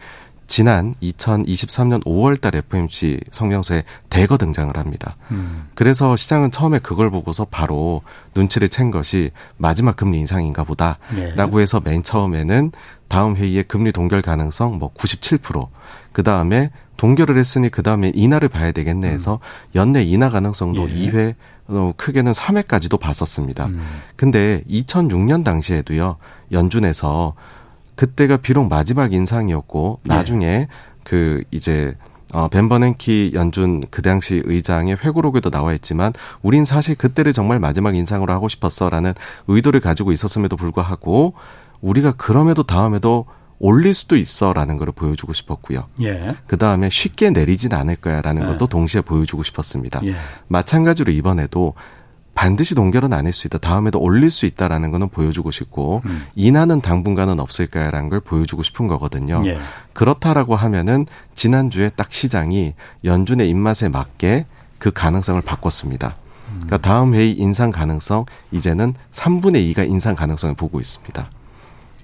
[0.50, 5.14] 지난 2023년 5월 달 FMC 성명서에 대거 등장을 합니다.
[5.30, 5.68] 음.
[5.76, 8.02] 그래서 시장은 처음에 그걸 보고서 바로
[8.34, 11.62] 눈치를 챈 것이 마지막 금리 인상인가 보다라고 예.
[11.62, 12.72] 해서 맨 처음에는
[13.06, 15.68] 다음 회의에 금리 동결 가능성 뭐 97%,
[16.10, 19.70] 그 다음에 동결을 했으니 그 다음에 인하를 봐야 되겠네 해서 음.
[19.76, 20.94] 연내 인하 가능성도 예.
[20.94, 21.34] 2회,
[21.68, 23.66] 어, 크게는 3회까지도 봤었습니다.
[23.66, 23.80] 음.
[24.16, 26.16] 근데 2006년 당시에도요,
[26.50, 27.34] 연준에서
[27.94, 30.14] 그때가 비록 마지막 인상이었고 네.
[30.14, 30.68] 나중에
[31.04, 31.94] 그 이제
[32.32, 37.96] 어, 벤 버넨키 연준 그 당시 의장의 회고록에도 나와 있지만 우린 사실 그때를 정말 마지막
[37.96, 39.14] 인상으로 하고 싶었어라는
[39.48, 41.34] 의도를 가지고 있었음에도 불구하고
[41.80, 43.26] 우리가 그럼에도 다음에도
[43.58, 45.84] 올릴 수도 있어라는 걸 보여주고 싶었고요.
[46.00, 46.34] 예.
[46.46, 48.46] 그 다음에 쉽게 내리진 않을 거야라는 예.
[48.46, 50.00] 것도 동시에 보여주고 싶었습니다.
[50.04, 50.14] 예.
[50.48, 51.74] 마찬가지로 이번에도
[52.34, 53.58] 반드시 동결은 아닐 수 있다.
[53.58, 56.26] 다음에도 올릴 수 있다라는 거는 보여주고 싶고 음.
[56.34, 59.42] 인하는 당분간은 없을까라는 걸 보여주고 싶은 거거든요.
[59.46, 59.58] 예.
[59.92, 64.46] 그렇다라고 하면은 지난주에 딱 시장이 연준의 입맛에 맞게
[64.78, 66.16] 그 가능성을 바꿨습니다.
[66.52, 71.30] 그러니까 다음 회의 인상 가능성 이제는 3분의 2가 인상 가능성을 보고 있습니다.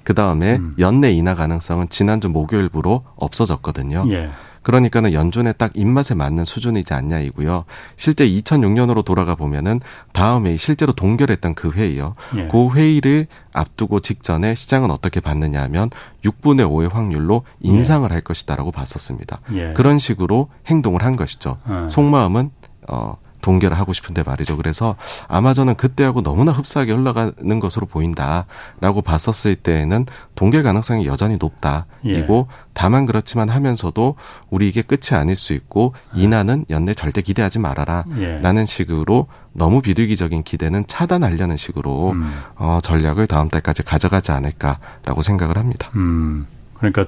[0.05, 0.75] 그 다음에 음.
[0.79, 4.05] 연내 인하 가능성은 지난주 목요일부로 없어졌거든요.
[4.11, 4.31] 예.
[4.67, 7.67] 그러니까는 연준에 딱 입맛에 맞는 수준이지 않냐이고요.
[7.95, 9.79] 실제 2006년으로 돌아가 보면은
[10.13, 12.17] 다음에 실제로 동결했던 그 회의요.
[12.35, 12.49] 예.
[12.49, 15.91] 그 회의를 앞두고 직전에 시장은 어떻게 봤느냐 하면
[16.25, 18.13] 6분의 5의 확률로 인상을 예.
[18.13, 19.41] 할 것이다라고 봤었습니다.
[19.53, 19.73] 예.
[19.75, 21.59] 그런 식으로 행동을 한 것이죠.
[21.65, 21.87] 어.
[21.89, 22.51] 속마음은
[22.89, 24.57] 어 동결을 하고 싶은데 말이죠.
[24.57, 24.97] 그래서
[25.29, 30.05] 아마 저는 그때하고 너무나 흡사하게 흘러가는 것으로 보인다라고 봤었을 때에는
[30.35, 31.87] 동결 가능성이 여전히 높다.
[32.03, 32.57] 이고 예.
[32.73, 34.17] 다만 그렇지만 하면서도
[34.51, 38.05] 우리 이게 끝이 아닐 수 있고 인하는 연내 절대 기대하지 말아라.
[38.19, 38.41] 예.
[38.41, 42.29] 라는 식으로 너무 비둘기적인 기대는 차단하려는 식으로 음.
[42.57, 45.89] 어, 전략을 다음 달까지 가져가지 않을까라고 생각을 합니다.
[45.95, 46.47] 음.
[46.75, 47.07] 그러니까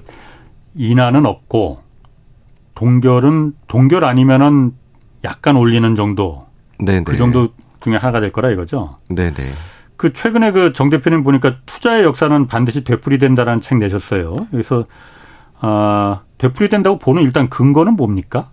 [0.76, 1.82] 인하는 없고
[2.76, 4.72] 동결은 동결 아니면은
[5.24, 6.46] 약간 올리는 정도.
[6.78, 7.04] 네네.
[7.04, 7.48] 그 정도
[7.80, 8.98] 중에 하나가 될 거라 이거죠.
[9.08, 9.34] 네네.
[9.96, 14.46] 그 최근에 그 정 대표님 보니까 투자의 역사는 반드시 되풀이된다라는 책 내셨어요.
[14.50, 14.84] 그래서
[15.60, 18.50] 아 되풀이된다고 보는 일단 근거는 뭡니까?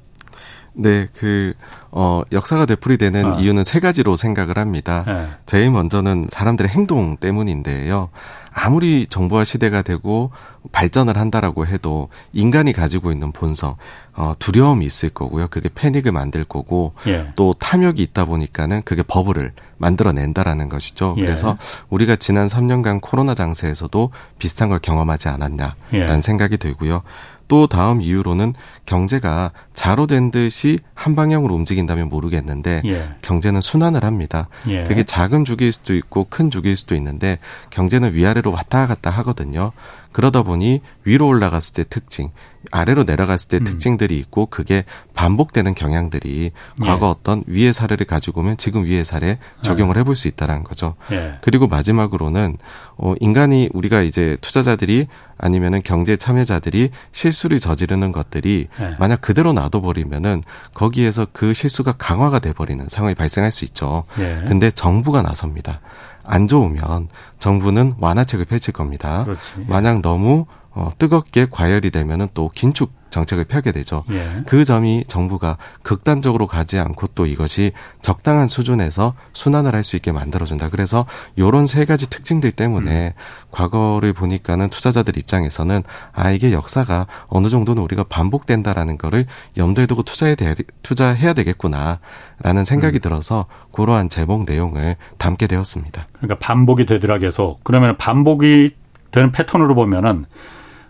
[0.78, 1.54] 네, 그,
[1.92, 3.36] 어, 역사가 되풀이되는 아.
[3.40, 5.06] 이유는 세 가지로 생각을 합니다.
[5.08, 5.28] 네.
[5.46, 8.10] 제일 먼저는 사람들의 행동 때문인데요.
[8.58, 10.32] 아무리 정보화 시대가 되고
[10.72, 13.76] 발전을 한다라고 해도 인간이 가지고 있는 본성,
[14.16, 15.50] 어, 두려움이 있을 거고요.
[15.50, 17.28] 그게 패닉을 만들 거고 예.
[17.36, 21.16] 또 탐욕이 있다 보니까는 그게 버블을 만들어낸다라는 것이죠.
[21.18, 21.26] 예.
[21.26, 21.58] 그래서
[21.90, 26.22] 우리가 지난 3년간 코로나 장세에서도 비슷한 걸 경험하지 않았냐라는 예.
[26.22, 27.04] 생각이 들고요.
[27.48, 28.54] 또 다음 이유로는
[28.86, 33.10] 경제가 자로된 듯이 한 방향으로 움직인다면 모르겠는데 예.
[33.22, 34.48] 경제는 순환을 합니다.
[34.68, 34.84] 예.
[34.84, 39.72] 그게 작은 주기일 수도 있고 큰 주기일 수도 있는데 경제는 위아래로 왔다 갔다 하거든요.
[40.16, 42.32] 그러다 보니 위로 올라갔을 때 특징,
[42.72, 43.66] 아래로 내려갔을 때 음.
[43.66, 46.86] 특징들이 있고 그게 반복되는 경향들이 예.
[46.86, 50.00] 과거 어떤 위의 사례를 가지고 오면 지금 위의 사례 적용을 예.
[50.00, 50.96] 해볼 수 있다라는 거죠.
[51.12, 51.40] 예.
[51.42, 52.58] 그리고 마지막으로는
[52.96, 58.96] 어 인간이 우리가 이제 투자자들이 아니면은 경제 참여자들이 실수를 저지르는 것들이 예.
[58.98, 64.06] 만약 그대로 놔둬버리면은 거기에서 그 실수가 강화가 돼버리는 상황이 발생할 수 있죠.
[64.20, 64.46] 예.
[64.48, 65.82] 근데 정부가 나섭니다.
[66.26, 67.08] 안 좋으면
[67.40, 69.24] 정부는 완화책을 펼칠 겁니다.
[69.26, 69.66] 그렇지.
[69.68, 74.04] 만약 너무 어, 뜨겁게 과열이 되면은 또 긴축 정책을 펴게 되죠.
[74.12, 74.44] 예.
[74.46, 80.70] 그 점이 정부가 극단적으로 가지 않고 또 이것이 적당한 수준에서 순환을 할 수 있게 만들어준다.
[80.70, 81.06] 그래서
[81.38, 83.22] 요런 세 가지 특징들 때문에 음.
[83.52, 90.34] 과거를 보니까는 투자자들 입장에서는 아 이게 역사가 어느 정도는 우리가 반복된다라는 거를 염두에 두고 투자해
[90.34, 93.00] 돼, 투자해야 되겠구나라는 생각이 음.
[93.00, 96.08] 들어서 그러한 제목 내용을 담게 되었습니다.
[96.18, 98.72] 그러니까 반복이 되더라 계속 그러면 반복이
[99.12, 100.26] 되는 패턴으로 보면은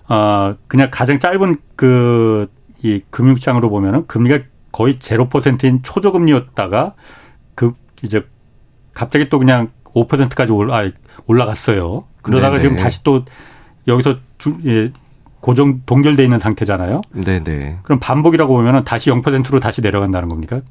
[0.07, 2.45] 어, 그냥 가장 짧은 그,
[2.81, 6.93] 이 금융시장으로 보면은 금리가 거의 제로 퍼센트인 초저금리였다가
[7.55, 8.25] 그, 이제
[8.93, 10.89] 갑자기 또 그냥 5%까지 올라,
[11.25, 12.05] 올라갔어요.
[12.21, 12.61] 그러다가 네네.
[12.61, 13.23] 지금 다시 또
[13.87, 14.91] 여기서 주, 예,
[15.39, 17.01] 고정 동결돼 있는 상태잖아요.
[17.13, 17.79] 네네.
[17.83, 20.61] 그럼 반복이라고 보면은 다시 0%로 다시 내려간다는 겁니까?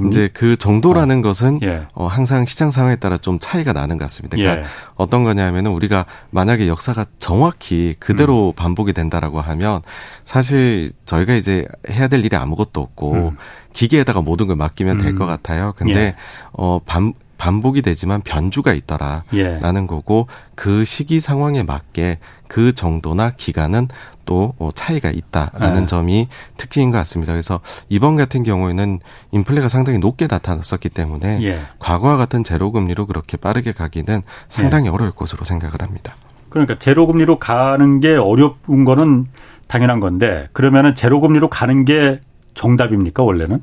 [0.00, 0.10] 금리?
[0.10, 1.22] 이제 그 정도라는 어.
[1.22, 1.86] 것은 예.
[1.94, 4.36] 어, 항상 시장 상황에 따라 좀 차이가 나는 것 같습니다.
[4.36, 4.66] 그러니까 예.
[4.96, 8.52] 어떤 거냐면은 우리가 만약에 역사가 정확히 그대로 음.
[8.54, 9.82] 반복이 된다라고 하면
[10.24, 13.36] 사실 저희가 이제 해야 될 일이 아무것도 없고 음.
[13.72, 15.02] 기계에다가 모든 걸 맡기면 음.
[15.02, 15.72] 될것 같아요.
[15.76, 16.14] 근데 예.
[16.52, 19.86] 어 반, 반복이 되지만 변주가 있더라라는 예.
[19.86, 23.88] 거고 그 시기 상황에 맞게 그 정도나 기간은
[24.26, 25.86] 또 어, 차이가 있다라는 네.
[25.86, 27.32] 점이 특징인 것 같습니다.
[27.32, 29.00] 그래서 이번 같은 경우에는
[29.32, 31.60] 인플레가 상당히 높게 나타났었기 때문에 예.
[31.78, 34.90] 과거와 같은 제로 금리로 그렇게 빠르게 가기는 상당히 예.
[34.90, 36.16] 어려울 것으로 생각을 합니다.
[36.50, 39.24] 그러니까 제로 금리로 가는 게 어려운 거는
[39.66, 42.20] 당연한 건데 그러면은 제로 금리로 가는 게
[42.52, 43.62] 정답입니까 원래는?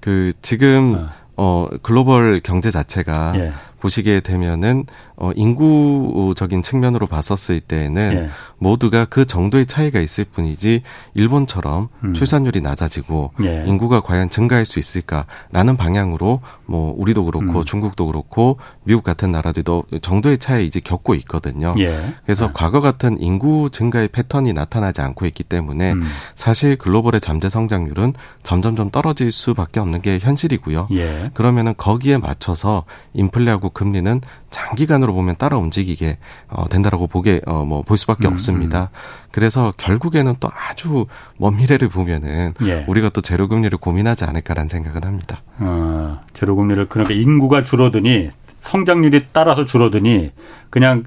[0.00, 1.25] 그 지금 어.
[1.36, 3.52] 어 글로벌 경제 자체가 예.
[3.80, 4.84] 보시게 되면은
[5.16, 8.30] 어 인구적인 측면으로 봤었을 때에는 예.
[8.58, 10.82] 모두가 그 정도의 차이가 있을 뿐이지
[11.14, 12.14] 일본처럼 음.
[12.14, 13.64] 출산율이 낮아지고 예.
[13.66, 17.64] 인구가 과연 증가할 수 있을까라는 방향으로 뭐 우리도 그렇고 음.
[17.64, 21.74] 중국도 그렇고 미국 같은 나라들도 정도의 차이 이제 겪고 있거든요.
[21.78, 22.14] 예.
[22.24, 22.52] 그래서 아.
[22.52, 26.02] 과거 같은 인구 증가의 패턴이 나타나지 않고 있기 때문에 음.
[26.34, 30.88] 사실 글로벌의 잠재 성장률은 점점점 떨어질 수밖에 없는 게 현실이고요.
[30.92, 31.30] 예.
[31.34, 32.84] 그러면은 거기에 맞춰서
[33.14, 38.90] 인플레하고 금리는 장기간으로 보면 따라 움직이게 어, 된다라고 보게 어, 뭐볼 수밖에 음, 없습니다.
[38.92, 39.28] 음.
[39.30, 41.06] 그래서 결국에는 또 아주
[41.38, 42.84] 먼 미래를 보면은 예.
[42.88, 45.42] 우리가 또 제로 금리를 고민하지 않을까라는 생각은 합니다.
[45.58, 50.32] 어, 제로 금리를 그러니까 인구가 줄어드니 성장률이 따라서 줄어드니
[50.70, 51.04] 그냥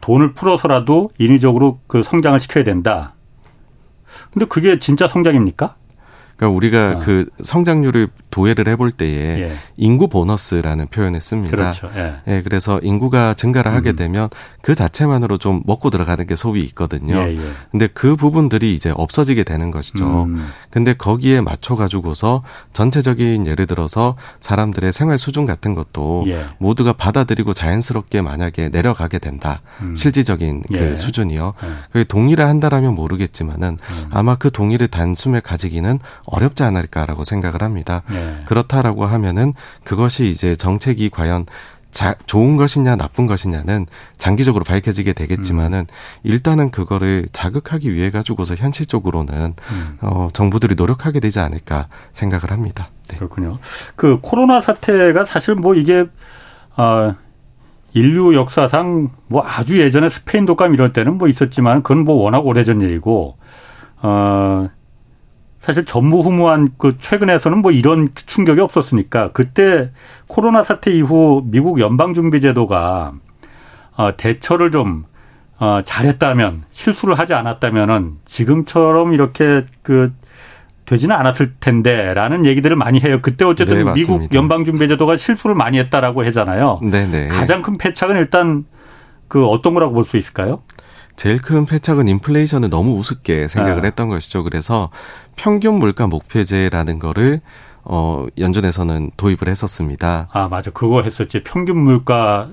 [0.00, 3.14] 돈을 풀어서라도 인위적으로 그 성장을 시켜야 된다.
[4.32, 5.76] 근데 그게 진짜 성장입니까?
[6.40, 6.98] 그러니까 우리가 어.
[7.00, 9.52] 그 성장률을 도해를 해볼 때에 예.
[9.76, 11.54] 인구 보너스라는 표현을 씁니다.
[11.54, 11.90] 그렇죠.
[11.94, 12.14] 예.
[12.28, 12.42] 예.
[12.42, 13.96] 그래서 인구가 증가를 하게 음.
[13.96, 14.30] 되면
[14.62, 17.16] 그 자체만으로 좀 먹고 들어가는 게 소비 있거든요.
[17.16, 17.40] 예, 예.
[17.70, 20.24] 근데 그 부분들이 이제 없어지게 되는 것이죠.
[20.24, 20.48] 음.
[20.70, 26.46] 근데 거기에 맞춰 가지고서 전체적인 예를 들어서 사람들의 생활 수준 같은 것도 예.
[26.58, 29.60] 모두가 받아들이고 자연스럽게 만약에 내려가게 된다.
[29.82, 29.94] 음.
[29.94, 30.96] 실질적인 그 예.
[30.96, 31.52] 수준이요.
[31.62, 31.68] 예.
[31.92, 34.04] 그게 동의를 한다라면 모르겠지만은 음.
[34.10, 35.98] 아마 그 동의를 단숨에 가지기는
[36.30, 38.02] 어렵지 않을까라고 생각을 합니다.
[38.10, 38.42] 네.
[38.46, 39.52] 그렇다라고 하면은
[39.84, 41.46] 그것이 이제 정책이 과연
[41.90, 45.86] 자, 좋은 것이냐 나쁜 것이냐는 장기적으로 밝혀지게 되겠지만은 음.
[46.22, 49.98] 일단은 그거를 자극하기 위해 가지고서 현실적으로는 음.
[50.00, 52.90] 어, 정부들이 노력하게 되지 않을까 생각을 합니다.
[53.08, 53.16] 네.
[53.16, 53.58] 그렇군요.
[53.96, 56.06] 그 코로나 사태가 사실 뭐 이게
[56.76, 57.16] 아
[57.92, 62.82] 인류 역사상 뭐 아주 예전에 스페인 독감 이럴 때는 뭐 있었지만 그건 뭐 워낙 오래전
[62.82, 63.36] 얘기고
[64.02, 64.70] 어
[65.60, 69.90] 사실 전무후무한 그 최근에서는 뭐 이런 충격이 없었으니까 그때
[70.26, 73.12] 코로나 사태 이후 미국 연방준비제도가
[73.96, 75.04] 어, 대처를 좀
[75.58, 80.12] 어, 잘했다면 실수를 하지 않았다면은 지금처럼 이렇게 그
[80.86, 83.20] 되지는 않았을 텐데라는 얘기들을 많이 해요.
[83.20, 86.80] 그때 어쨌든 네, 미국 연방준비제도가 실수를 많이 했다라고 하잖아요.
[86.82, 87.28] 네, 네.
[87.28, 88.64] 가장 큰 패착은 일단
[89.28, 90.62] 그 어떤 거라고 볼 수 있을까요?
[91.16, 93.84] 제일 큰 패착은 인플레이션을 너무 우습게 생각을 아.
[93.84, 94.42] 했던 것이죠.
[94.42, 94.90] 그래서
[95.36, 97.40] 평균 물가 목표제라는 거를
[97.82, 100.28] 어 연준에서는 도입을 했었습니다.
[100.32, 101.42] 아 맞아, 그거 했었지.
[101.42, 102.48] 평균 물가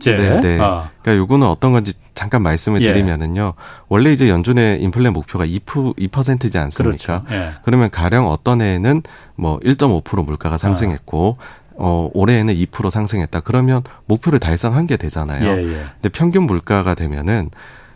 [0.00, 0.58] 네, 네.
[0.60, 0.90] 아.
[1.02, 2.92] 그러니까 요거는 어떤 건지 잠깐 말씀을 예.
[2.92, 3.54] 드리면은요.
[3.88, 7.22] 원래 이제 연준의 인플레 목표가 2%, 2%지 않습니까?
[7.22, 7.24] 그렇죠.
[7.30, 7.52] 예.
[7.64, 9.02] 그러면 가령 어떤 해에는
[9.36, 11.64] 뭐 1.5% 물가가 상승했고 아.
[11.76, 13.40] 어, 올해에는 2% 상승했다.
[13.40, 15.44] 그러면 목표를 달성한 게 되잖아요.
[15.44, 15.84] 예, 예.
[16.00, 17.50] 근데 평균 물가가 되면은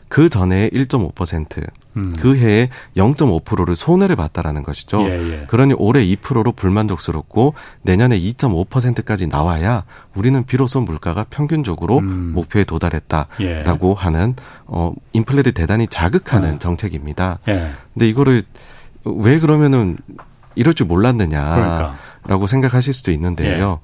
[0.09, 1.67] 그 전에 1.5%,
[1.97, 2.13] 음.
[2.19, 5.03] 그 해에 0.5%를 손해를 봤다라는 것이죠.
[5.03, 5.45] 예, 예.
[5.49, 12.33] 그러니 올해 2%로 불만족스럽고 내년에 2.5%까지 나와야 우리는 비로소 물가가 평균적으로 음.
[12.35, 13.95] 목표에 도달했다라고 예.
[13.97, 14.35] 하는
[14.67, 16.59] 어 인플레를 대단히 자극하는 음.
[16.59, 17.39] 정책입니다.
[17.49, 17.71] 예.
[17.95, 18.43] 근데 이거를
[19.05, 19.99] 왜 그러면은
[20.55, 22.47] 이럴 줄 몰랐느냐라고 그러니까.
[22.47, 23.81] 생각하실 수도 있는데요.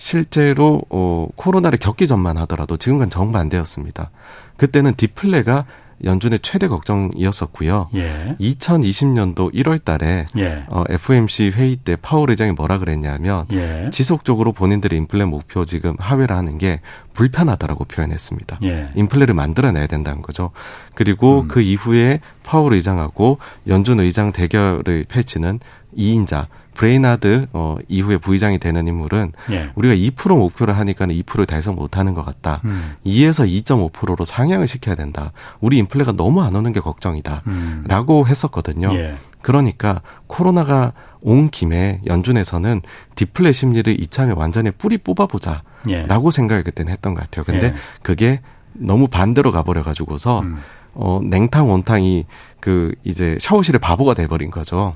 [0.00, 0.02] 예.
[0.02, 4.10] 실제로 어 코로나를 겪기 전만 하더라도 지금과는 정반대였습니다.
[4.56, 5.66] 그때는 디플레가
[6.04, 7.90] 연준의 최대 걱정이었었고요.
[7.94, 8.36] 예.
[8.40, 10.64] 2020년도 1월 달에 예.
[10.68, 13.90] 어, FOMC 회의 때 파월 의장이 뭐라 그랬냐면 예.
[13.92, 16.80] 지속적으로 본인들의 인플레 목표 지금 하회를 하는 게
[17.12, 18.60] 불편하다라고 표현했습니다.
[18.64, 18.90] 예.
[18.94, 20.52] 인플레를 만들어내야 된다는 거죠.
[20.94, 21.48] 그리고 음.
[21.48, 25.60] 그 이후에 파월 의장하고 연준 의장 대결을 펼치는
[25.96, 26.46] 2인자
[26.80, 29.70] 브레이나드 어, 이후에 부의장이 되는 인물은 예.
[29.74, 32.62] 우리가 2% 목표를 하니까는 2%를 달성 못하는 것 같다.
[32.64, 32.94] 음.
[33.04, 35.32] 2에서 2.5%로 상향을 시켜야 된다.
[35.60, 38.26] 우리 인플레가 너무 안 오는 게 걱정이다.라고 음.
[38.26, 38.94] 했었거든요.
[38.94, 39.14] 예.
[39.42, 42.80] 그러니까 코로나가 온 김에 연준에서는
[43.14, 46.30] 디플레 심리를 이참에 완전히 뿌리 뽑아보자라고 예.
[46.32, 47.44] 생각을 그때는 했던 것 같아요.
[47.44, 47.74] 근데 예.
[48.00, 48.40] 그게
[48.72, 50.56] 너무 반대로 가버려 가지고서 음.
[50.94, 52.24] 어 냉탕 온탕이
[52.58, 54.94] 그 이제 샤워실의 바보가 돼버린 거죠.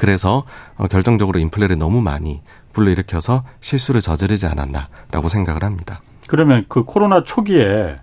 [0.00, 0.44] 그래서
[0.78, 2.40] 어, 결정적으로 인플레를 너무 많이
[2.72, 6.00] 불러일으켜서 실수를 저지르지 않았나라고 생각을 합니다.
[6.26, 7.98] 그러면 그 코로나 초기에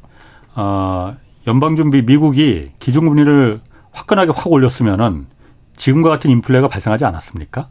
[0.54, 1.16] 어,
[1.48, 3.62] 연방준비 미국이 기준금리를
[3.94, 5.26] 화끈하게 확 올렸으면은
[5.76, 7.70] 지금과 같은 인플레가 발생하지 않았습니까?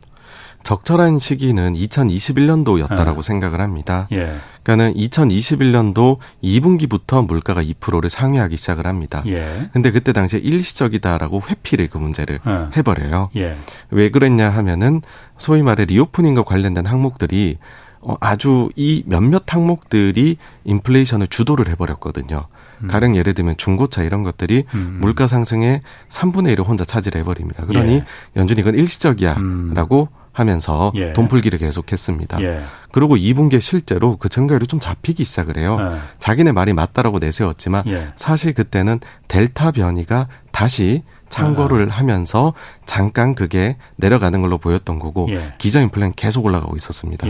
[0.66, 3.22] 적절한 시기는 2021년도였다라고 네.
[3.22, 4.08] 생각을 합니다.
[4.10, 4.34] 예.
[4.64, 9.22] 그러니까는 2021년도 2분기부터 물가가 2%를 상회하기 시작을 합니다.
[9.28, 9.70] 예.
[9.72, 12.76] 근데 그때 당시에 일시적이다라고 회피를 그 문제를 예.
[12.76, 13.30] 해버려요.
[13.36, 13.54] 예.
[13.92, 15.02] 왜 그랬냐 하면은
[15.38, 17.58] 소위 말해 reopening과 관련된 항목들이
[18.00, 22.48] 어, 아주 이 몇몇 항목들이 인플레이션을 주도를 해버렸거든요.
[22.82, 22.88] 음.
[22.88, 24.98] 가령 예를 들면 중고차 이런 것들이 음.
[25.00, 27.66] 물가 상승의 3분의 1을 혼자 차지를 해버립니다.
[27.66, 28.04] 그러니 예.
[28.34, 30.25] 연준이 이건 일시적이야라고 음.
[30.36, 31.14] 하면서 예.
[31.14, 32.42] 돈풀기를 계속했습니다.
[32.42, 32.60] 예.
[32.92, 35.78] 그리고 2분기에 실제로 그 증가율이 좀 잡히기 시작을 해요.
[35.80, 35.98] 예.
[36.18, 38.08] 자기네 말이 맞다라고 내세웠지만 예.
[38.16, 41.96] 사실 그때는 델타 변이가 다시 창고를 아.
[41.96, 42.52] 하면서
[42.84, 45.54] 잠깐 그게 내려가는 걸로 보였던 거고 예.
[45.56, 47.26] 기저 인플레는 계속 올라가고 있었습니다.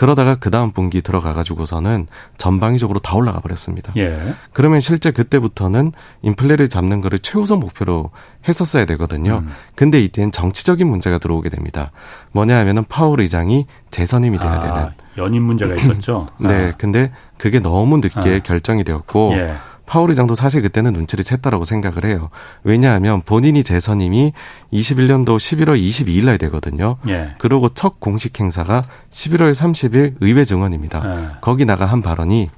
[0.00, 0.04] 예.
[0.04, 2.06] 그러다가 그 다음 분기 들어가 가지고서는
[2.38, 3.92] 전방위적으로 다 올라가 버렸습니다.
[3.98, 4.34] 예.
[4.52, 8.10] 그러면 실제 그때부터는 인플레를 잡는 거를 최우선 목표로
[8.48, 9.42] 했었어야 되거든요.
[9.44, 9.50] 음.
[9.74, 11.92] 근데 이때는 정치적인 문제가 들어오게 됩니다.
[12.32, 16.28] 뭐냐 하면은 파월 의장이 재선임이 돼야 아, 되는 연임 문제가 있었죠.
[16.40, 16.70] 네.
[16.70, 16.74] 아.
[16.78, 18.38] 근데 그게 너무 늦게 아.
[18.38, 19.54] 결정이 되었고 예.
[19.90, 22.30] 파월 의장도 사실 그때는 눈치를 챘다라고 생각을 해요.
[22.62, 24.32] 왜냐하면 본인이 재선임이
[24.72, 26.96] 21년도 11월 22일 날 되거든요.
[27.08, 27.34] 예.
[27.38, 31.02] 그리고 첫 공식 행사가 11월 30일 의회 증언입니다.
[31.04, 31.36] 예.
[31.40, 32.50] 거기 나가 한 발언이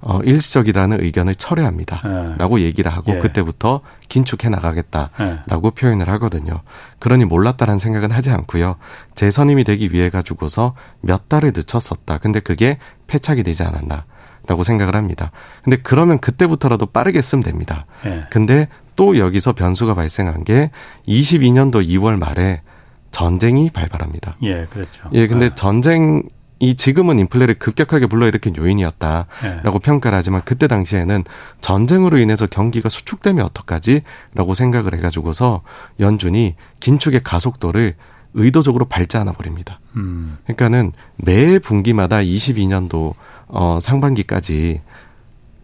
[0.00, 2.02] 어, 일시적이라는 의견을 철회합니다.
[2.04, 2.34] 예.
[2.36, 3.20] 라고 얘기를 하고 예.
[3.20, 5.80] 그때부터 긴축해 나가겠다라고 예.
[5.80, 6.62] 표현을 하거든요.
[6.98, 8.74] 그러니 몰랐다라는 생각은 하지 않고요.
[9.14, 12.18] 재선임이 되기 위해 가지고서 몇 달을 늦췄었다.
[12.18, 14.04] 근데 그게 패착이 되지 않았나.
[14.46, 15.30] 라고 생각을 합니다.
[15.62, 17.86] 근데 그러면 그때부터라도 빠르게 쓰면 됩니다.
[18.04, 18.26] 예.
[18.30, 20.70] 근데 또 여기서 변수가 발생한 게
[21.06, 22.62] 22년도 2월 말에
[23.12, 24.36] 전쟁이 발발합니다.
[24.42, 25.08] 예, 그렇죠.
[25.12, 25.50] 예, 근데 예.
[25.54, 26.22] 전쟁
[26.58, 29.78] 이 지금은 인플레를 급격하게 불러일으킨 요인이었다라고 예.
[29.82, 31.24] 평가를 하지만 그때 당시에는
[31.60, 35.62] 전쟁으로 인해서 경기가 수축되면 어떡하지라고 생각을 해가지고서
[35.98, 37.96] 연준이 긴축의 가속도를
[38.34, 38.86] 의도적으로
[39.18, 39.80] 않아 버립니다.
[39.96, 40.38] 음.
[40.44, 43.14] 그러니까는 매 분기마다 22년도
[43.52, 44.80] 어, 상반기까지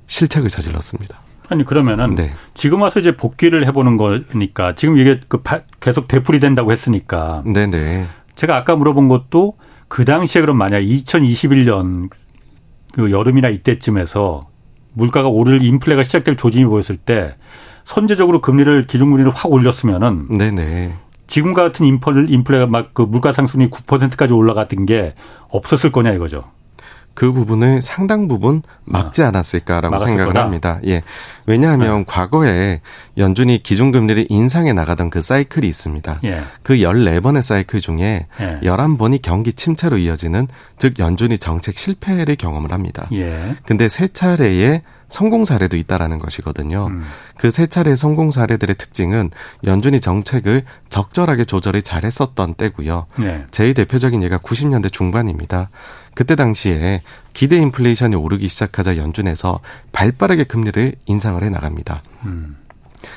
[0.06, 1.20] 실책을 저질렀습니다.
[1.48, 2.30] 아니 그러면은 네.
[2.54, 5.42] 지금 와서 이제 복귀를 해보는 거니까 지금 이게 그
[5.80, 7.42] 계속 되풀이 된다고 했으니까.
[7.46, 7.66] 네네.
[7.66, 8.06] 네.
[8.34, 9.54] 제가 아까 물어본 것도
[9.88, 12.10] 그 당시에 그럼 만약 2021년
[12.92, 14.48] 그 여름이나 이때쯤에서
[14.92, 17.36] 물가가 오를 인플레가 시작될 조짐이 보였을 때
[17.84, 20.50] 선제적으로 금리를 기준금리를 확 올렸으면은 네네.
[20.50, 20.94] 네.
[21.26, 25.14] 지금 같은 인플레가 막 그 물가 상승이 9%까지 올라갔던 게
[25.48, 26.44] 없었을 거냐 이거죠.
[27.18, 30.44] 그 부분을 상당 부분 막지 아, 않았을까라고 생각을 거다?
[30.44, 30.78] 합니다.
[30.86, 31.02] 예.
[31.46, 32.04] 왜냐하면 네.
[32.06, 32.80] 과거에
[33.16, 36.20] 연준이 기준금리를 인상해 나가던 그 사이클이 있습니다.
[36.22, 36.42] 예.
[36.62, 38.60] 그 14번의 사이클 중에 예.
[38.62, 40.46] 11번이 경기 침체로 이어지는
[40.78, 43.08] 즉 연준이 정책 실패를 경험을 합니다.
[43.10, 43.56] 예.
[43.66, 46.88] 근데 세 차례의 성공 사례도 있다라는 것이거든요.
[46.88, 47.04] 음.
[47.36, 49.30] 그세 차례 성공 사례들의 특징은
[49.64, 53.06] 연준이 정책을 적절하게 조절을 잘했었던 때고요.
[53.16, 53.46] 네.
[53.50, 55.68] 제일 대표적인 예가 90년대 중반입니다.
[56.14, 57.02] 그때 당시에
[57.32, 59.60] 기대 인플레이션이 오르기 시작하자 연준에서
[59.92, 62.02] 발빠르게 금리를 인상을 해 나갑니다.
[62.24, 62.56] 음.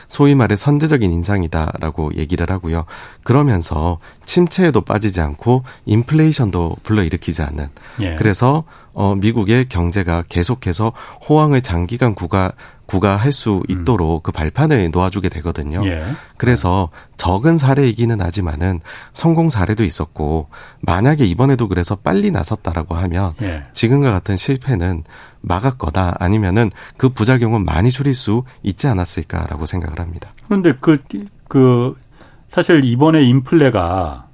[0.07, 2.85] 소위 말해 선제적인 인상이다라고 얘기를 하고요.
[3.23, 7.69] 그러면서 침체에도 빠지지 않고 인플레이션도 불러일으키지 않는.
[8.01, 8.15] 예.
[8.15, 8.63] 그래서
[8.93, 10.93] 어 미국의 경제가 계속해서
[11.27, 12.53] 호황을 장기간 구가
[12.91, 13.63] 구가할 수 음.
[13.69, 14.21] 있도록 음.
[14.21, 15.85] 그 발판을 놓아주게 되거든요.
[15.87, 16.03] 예.
[16.35, 18.81] 그래서 적은 사례이기는 하지만은
[19.13, 20.49] 성공 사례도 있었고
[20.81, 23.63] 만약에 이번에도 그래서 빨리 나섰다라고 하면 예.
[23.71, 25.05] 지금과 같은 실패는
[25.41, 30.31] 막을 거다 아니면은 그 부작용은 많이 줄일 수 있지 않았을까라고 생각을 합니다.
[30.45, 30.97] 그런데 그,
[31.47, 31.95] 그,
[32.49, 34.27] 사실 이번에 인플레가,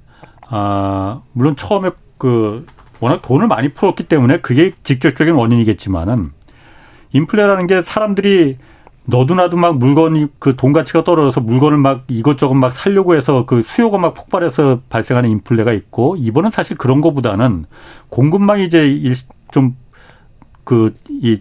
[0.48, 2.66] 아, 물론 처음에 그,
[3.00, 6.32] 워낙 돈을 많이 풀었기 때문에 그게 직접적인 원인이겠지만은
[7.12, 8.58] 인플레라는 게 사람들이
[9.04, 13.96] 너도나도 막 물건이 그 돈 가치가 떨어져서 물건을 막 이것저것 막 살려고 해서 그 수요가
[13.96, 17.64] 막 폭발해서 발생하는 인플레가 있고 이번은 사실 그런 거보다는
[18.10, 19.00] 공급망이 이제
[19.50, 19.76] 좀
[20.68, 21.40] 그 이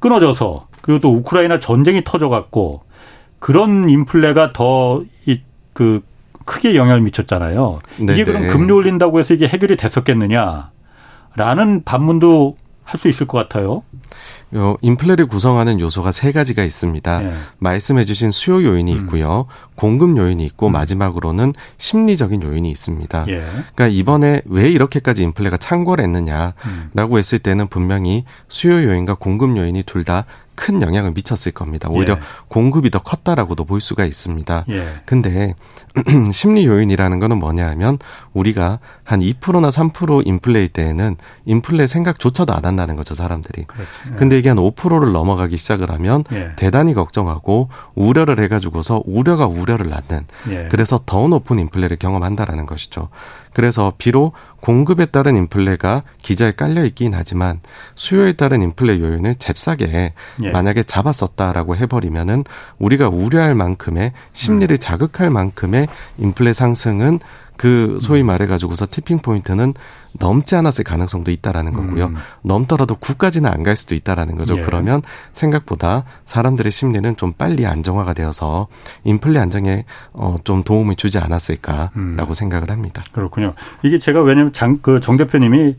[0.00, 2.82] 끊어져서 그리고 또 우크라이나 전쟁이 터져갖고
[3.38, 6.02] 그런 인플레가 더이그
[6.44, 7.78] 크게 영향을 미쳤잖아요.
[7.98, 8.14] 네네.
[8.14, 13.84] 이게 그럼 금리 올린다고 해서 이게 해결이 됐었겠느냐라는 반문도 할 수 있을 것 같아요.
[14.52, 17.20] 어, 인플레를 구성하는 요소가 세 가지가 있습니다.
[17.20, 17.32] 네.
[17.58, 18.98] 말씀해주신 수요 요인이 음.
[18.98, 19.46] 있고요,
[19.76, 20.72] 공급 요인이 있고 음.
[20.72, 23.24] 마지막으로는 심리적인 요인이 있습니다.
[23.28, 23.44] 예.
[23.74, 27.18] 그러니까 이번에 왜 이렇게까지 인플레가 창궐했느냐라고 음.
[27.18, 30.24] 했을 때는 분명히 수요 요인과 공급 요인이 둘 다
[30.60, 31.88] 큰 영향을 미쳤을 겁니다.
[31.90, 32.18] 오히려 예.
[32.48, 34.66] 공급이 더 컸다라고도 볼 수가 있습니다.
[34.68, 35.00] 예.
[35.06, 35.54] 근데
[36.32, 37.98] 심리 요인이라는 거는 뭐냐 하면
[38.32, 41.16] 우리가 한 2%나 3% 인플레일 때에는
[41.46, 43.64] 인플레 생각조차도 안 한다는 거죠, 사람들이.
[43.64, 43.90] 그렇지.
[44.12, 44.14] 예.
[44.16, 46.52] 근데 이게 한 5%를 넘어가기 시작을 하면 예.
[46.56, 50.68] 대단히 걱정하고 우려를 해 가지고서 우려가 우려를 낳는 예.
[50.70, 53.08] 그래서 더 높은 인플레를 경험한다라는 것이죠.
[53.52, 57.60] 그래서 비록 공급에 따른 인플레가 기자에 깔려 있긴 하지만
[57.94, 60.50] 수요에 따른 인플레 요인을 잽싸게 예.
[60.50, 62.44] 만약에 잡았었다라고 해버리면은
[62.78, 64.78] 우리가 우려할 만큼의 심리를 음.
[64.78, 65.79] 자극할 만큼의
[66.18, 67.20] 인플레 상승은
[67.56, 68.26] 그 소위 음.
[68.26, 69.74] 말해 가지고서 티핑 포인트는
[70.18, 72.06] 넘지 않았을 가능성도 있다라는 거고요.
[72.06, 72.16] 음.
[72.42, 74.56] 넘더라도 9까지는 안 갈 수도 있다라는 거죠.
[74.58, 74.62] 예.
[74.62, 75.02] 그러면
[75.34, 78.66] 생각보다 사람들의 심리는 좀 빨리 안정화가 되어서
[79.04, 82.34] 인플레 안정에 어, 좀 도움을 주지 않았을까라고 음.
[82.34, 83.04] 생각을 합니다.
[83.12, 83.52] 그렇군요.
[83.82, 85.76] 이게 제가 왜냐면 장, 그 정 대표님이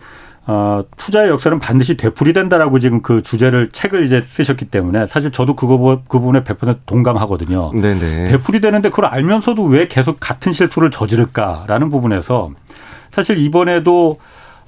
[0.47, 6.01] 어, 투자의 역사는 반드시 되풀이된다라고 지금 그 주제를 책을 이제 쓰셨기 때문에 사실 저도 그거
[6.07, 7.71] 그 부분에 100% 동감하거든요.
[7.73, 8.31] 네네.
[8.31, 12.49] 되풀이되는데 그걸 알면서도 왜 계속 같은 실수를 저지를까라는 부분에서
[13.11, 14.17] 사실 이번에도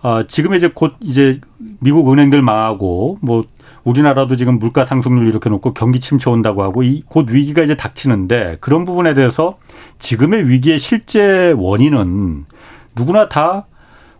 [0.03, 1.39] 어, 지금 이제 곧 이제
[1.79, 3.45] 미국 은행들 망하고 뭐
[3.83, 8.57] 우리나라도 지금 물가 상승률 이렇게 놓고 경기 침체 온다고 하고 이 곧 위기가 이제 닥치는데
[8.61, 9.57] 그런 부분에 대해서
[9.99, 12.45] 지금의 위기의 실제 원인은
[12.95, 13.65] 누구나 다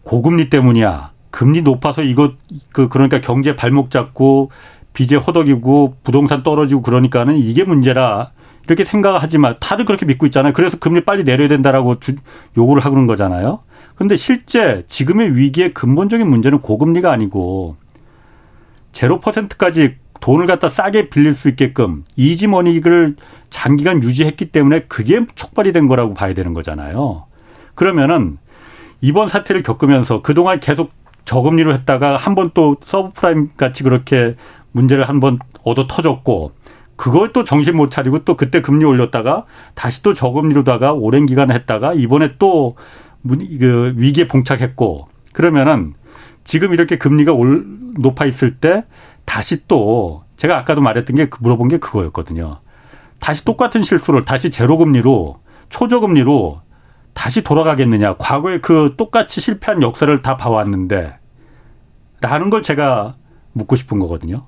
[0.04, 1.13] 고금리 때문이야.
[1.34, 2.36] 금리 높아서 이것
[2.72, 4.52] 그 그러니까 경제 발목 잡고
[4.94, 8.30] 빚에 허덕이고 부동산 떨어지고 그러니까는 이게 문제라
[8.68, 10.54] 이렇게 생각하지만 다들 그렇게 믿고 있잖아요.
[10.54, 12.14] 그래서 금리 빨리 내려야 된다라고 주,
[12.56, 13.62] 요구를 하는 거잖아요.
[13.96, 17.78] 근데 실제 지금의 위기의 근본적인 문제는 고금리가 아니고
[18.92, 23.16] 제로 퍼센트까지 돈을 갖다 싸게 빌릴 수 있게끔 이지머니를
[23.50, 27.26] 장기간 유지했기 때문에 그게 촉발이 된 거라고 봐야 되는 거잖아요.
[27.74, 28.38] 그러면은
[29.02, 30.92] 이번 사태를 겪으면서 그동안 계속
[31.26, 34.36] 저금리로 했다가 한 번 또 서브프라임 같이 그렇게
[34.72, 36.52] 문제를 한 번 얻어 터졌고
[36.96, 41.94] 그걸 또 정신 못 차리고 또 그때 금리 올렸다가 다시 또 저금리로다가 오랜 기간 했다가
[41.94, 42.76] 이번에 또
[43.26, 45.94] 그 위기에 봉착했고 그러면은
[46.44, 47.66] 지금 이렇게 금리가 올
[47.98, 48.84] 높아 있을 때
[49.24, 52.58] 다시 또 제가 아까도 말했던 게그 물어본 게 그거였거든요.
[53.20, 56.60] 다시 똑같은 실수를 다시 제로 금리로 초저금리로
[57.14, 58.18] 다시 돌아가겠느냐.
[58.18, 61.18] 과거에 그 똑같이 실패한 역사를 다 봐왔는데
[62.22, 63.16] 라는 걸 제가
[63.54, 64.46] 묻고 싶은 거거든요.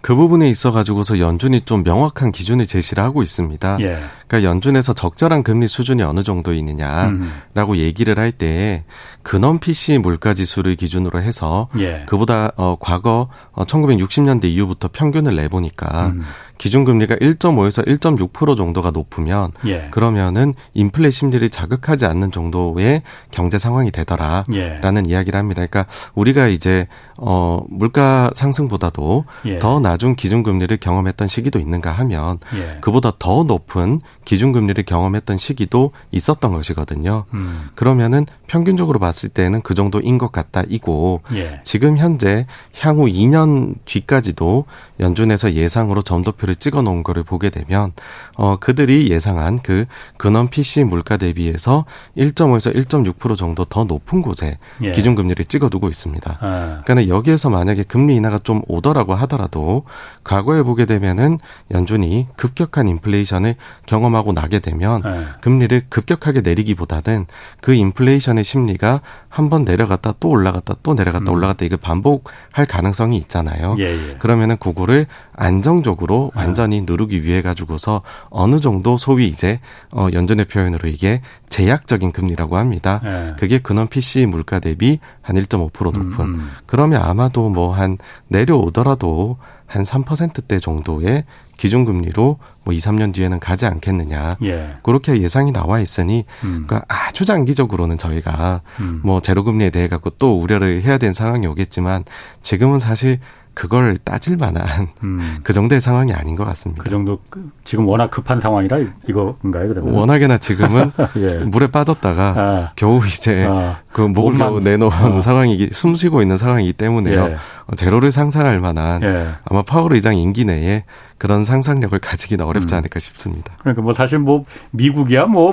[0.00, 3.78] 그 부분에 있어 가지고서 연준이 좀 명확한 기준을 제시를 하고 있습니다.
[3.80, 3.98] 예.
[4.32, 7.76] 그러니까 연준에서 적절한 금리 수준이 어느 정도 있느냐라고 음.
[7.76, 8.84] 얘기를 할 때
[9.22, 12.04] 근원 PC 물가 지수를 기준으로 해서 예.
[12.06, 16.22] 그보다 어 과거 어 1960년대 이후부터 평균을 내 보니까 음.
[16.56, 19.88] 기준 금리가 1.5에서 1.6% 정도가 높으면 예.
[19.90, 25.10] 그러면은 인플레 심리를 자극하지 않는 정도의 경제 상황이 되더라라는 예.
[25.10, 25.66] 이야기를 합니다.
[25.66, 26.86] 그러니까 우리가 이제
[27.18, 29.58] 어 물가 상승보다도 예.
[29.58, 29.90] 더 나.
[29.92, 32.78] 낮은 기준 금리를 경험했던 시기도 있는가 하면 예.
[32.80, 37.24] 그보다 더 높은 기준금리를 경험했던 시기도 있었던 것이거든요.
[37.34, 37.68] 음.
[37.74, 41.60] 그러면은 평균적으로 봤을 때는 그 정도인 것 같다 이고 예.
[41.64, 42.46] 지금 현재
[42.78, 44.66] 향후 2년 뒤까지도
[45.00, 47.92] 연준에서 예상으로 점도표를 찍어 놓은 거를 보게 되면
[48.36, 51.84] 어 그들이 예상한 그 근원 PC 물가 대비해서
[52.16, 54.92] 1.5에서 1.6% 정도 더 높은 곳에 예.
[54.92, 56.38] 기준금리를 찍어 두고 있습니다.
[56.40, 56.82] 아.
[56.84, 59.84] 그러니까 여기에서 만약에 금리 인하가 좀 오더라고 하더라도
[60.24, 61.38] 과거에 보게 되면은
[61.72, 63.56] 연준이 급격한 인플레이션을
[63.86, 65.24] 경험 하고 나게 되면 예.
[65.40, 67.26] 금리를 급격하게 내리기보다는
[67.60, 71.36] 그 인플레이션의 심리가 한 번 내려갔다 또 올라갔다 또 내려갔다 음.
[71.36, 73.76] 올라갔다 이거 반복할 가능성이 있잖아요.
[73.78, 74.16] 예, 예.
[74.18, 76.40] 그러면은 그거를 안정적으로 아.
[76.40, 79.60] 완전히 누르기 위해 가지고서 어느 정도 소위 이제
[79.90, 83.00] 어 연준의 표현으로 이게 제약적인 금리라고 합니다.
[83.04, 83.34] 예.
[83.38, 86.24] 그게 근원 PC 물가 대비 한 1.5% 높은.
[86.24, 86.50] 음, 음.
[86.66, 87.96] 그러면 아마도 뭐 한
[88.28, 91.24] 내려오더라도 한 3%대 정도의
[91.62, 94.36] 기준 금리로 뭐 2, 3년 뒤에는 가지 않겠느냐.
[94.42, 94.74] 예.
[94.82, 96.64] 그렇게 예상이 나와 있으니 음.
[96.66, 99.00] 그러니까 아주 장기적으로는 저희가 음.
[99.04, 102.02] 뭐 제로 금리에 대해 갖고 또 우려를 해야 되는 상황이 오겠지만
[102.42, 103.20] 지금은 사실
[103.54, 105.38] 그걸 따질 만한 음.
[105.44, 106.82] 그 정도의 상황이 아닌 것 같습니다.
[106.82, 108.78] 그 정도 그- 지금 워낙 급한 상황이라
[109.08, 109.94] 이거인가요 그러면?
[109.94, 111.38] 워낙에나 지금은 예.
[111.44, 112.72] 물에 빠졌다가 아.
[112.76, 113.80] 겨우 이제 아.
[113.92, 115.20] 그 목을 겨우 내놓은 어.
[115.20, 117.24] 상황이기 숨 쉬고 있는 상황이기 때문에요.
[117.24, 117.36] 예.
[117.66, 119.28] 어, 제로를 상상할 만한 예.
[119.44, 120.84] 아마 파월 의장 임기 내에
[121.18, 122.78] 그런 상상력을 가지기는 어렵지 음.
[122.78, 123.54] 않을까 싶습니다.
[123.60, 125.52] 그러니까 뭐 사실 뭐 미국이야 뭐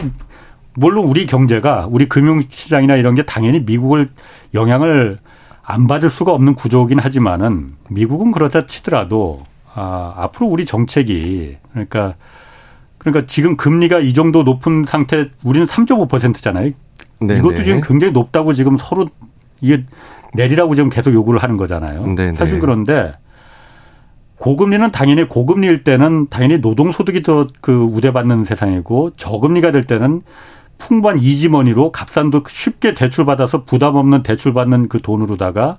[0.76, 4.10] 물론 우리 경제가 우리 금융 시장이나 이런 게 당연히 미국을
[4.54, 5.18] 영향을
[5.70, 12.16] 안 받을 수가 없는 구조긴 하지만은 미국은 그렇다 치더라도 아, 앞으로 우리 정책이 그러니까
[12.98, 16.72] 그러니까 지금 금리가 이 정도 높은 상태 우리는 3.5%잖아요.
[17.22, 17.64] 네, 이것도 네.
[17.64, 19.06] 지금 굉장히 높다고 지금 서로
[19.62, 19.86] 이게
[20.34, 22.16] 내리라고 지금 계속 요구를 하는 거잖아요.
[22.16, 22.60] 네, 사실 네.
[22.62, 23.14] 그런데
[24.38, 30.24] 고금리는 당연히 고금리일 때는 당연히 노동소득이 더 그 우대받는 세상이고 저금리가 될 때는
[30.80, 35.78] 풍부한 이지머니로 값산도 쉽게 대출받아서 부담 없는 대출받는 그 돈으로다가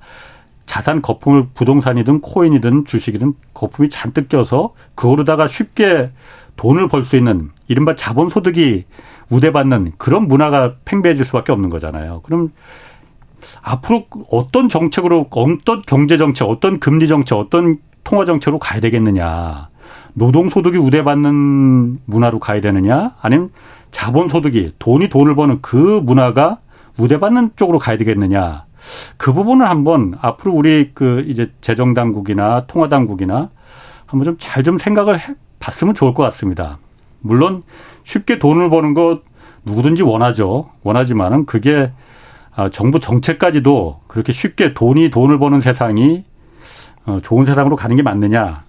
[0.67, 6.13] 자산 거품을 부동산이든 코인이든 주식이든 거품이 잔뜩 껴서 그거로다가 쉽게
[6.57, 8.85] 돈을 벌 수 있는 이른바 자본소득이
[9.31, 12.21] 우대받는 그런 문화가 팽배해질 수밖에 없는 거잖아요.
[12.23, 12.53] 그럼
[13.63, 19.71] 앞으로 어떤 정책으로 어떤 경제 정책, 어떤 금리 정책, 어떤 통화 정책으로 가야 되겠느냐?
[20.13, 23.15] 노동 소득이 우대받는 문화로 가야 되느냐?
[23.21, 23.51] 아니면
[23.91, 26.59] 자본소득이 돈이 돈을 버는 그 문화가
[26.97, 28.65] 우대받는 쪽으로 가야 되겠느냐?
[29.17, 33.51] 그 부분을 한번 앞으로 우리 그 이제 재정당국이나 통화당국이나
[34.07, 36.79] 한번 좀 잘좀 생각을 해 봤으면 좋을 것 같습니다.
[37.21, 37.63] 물론
[38.05, 39.21] 쉽게 돈을 버는 거
[39.65, 40.71] 누구든지 원하죠.
[40.83, 41.91] 원하지만은 그게
[42.55, 46.25] 아, 정부 정책까지도 그렇게 쉽게 돈이 돈을 버는 세상이
[47.07, 48.65] 어, 좋은 세상으로 가는 게 맞느냐?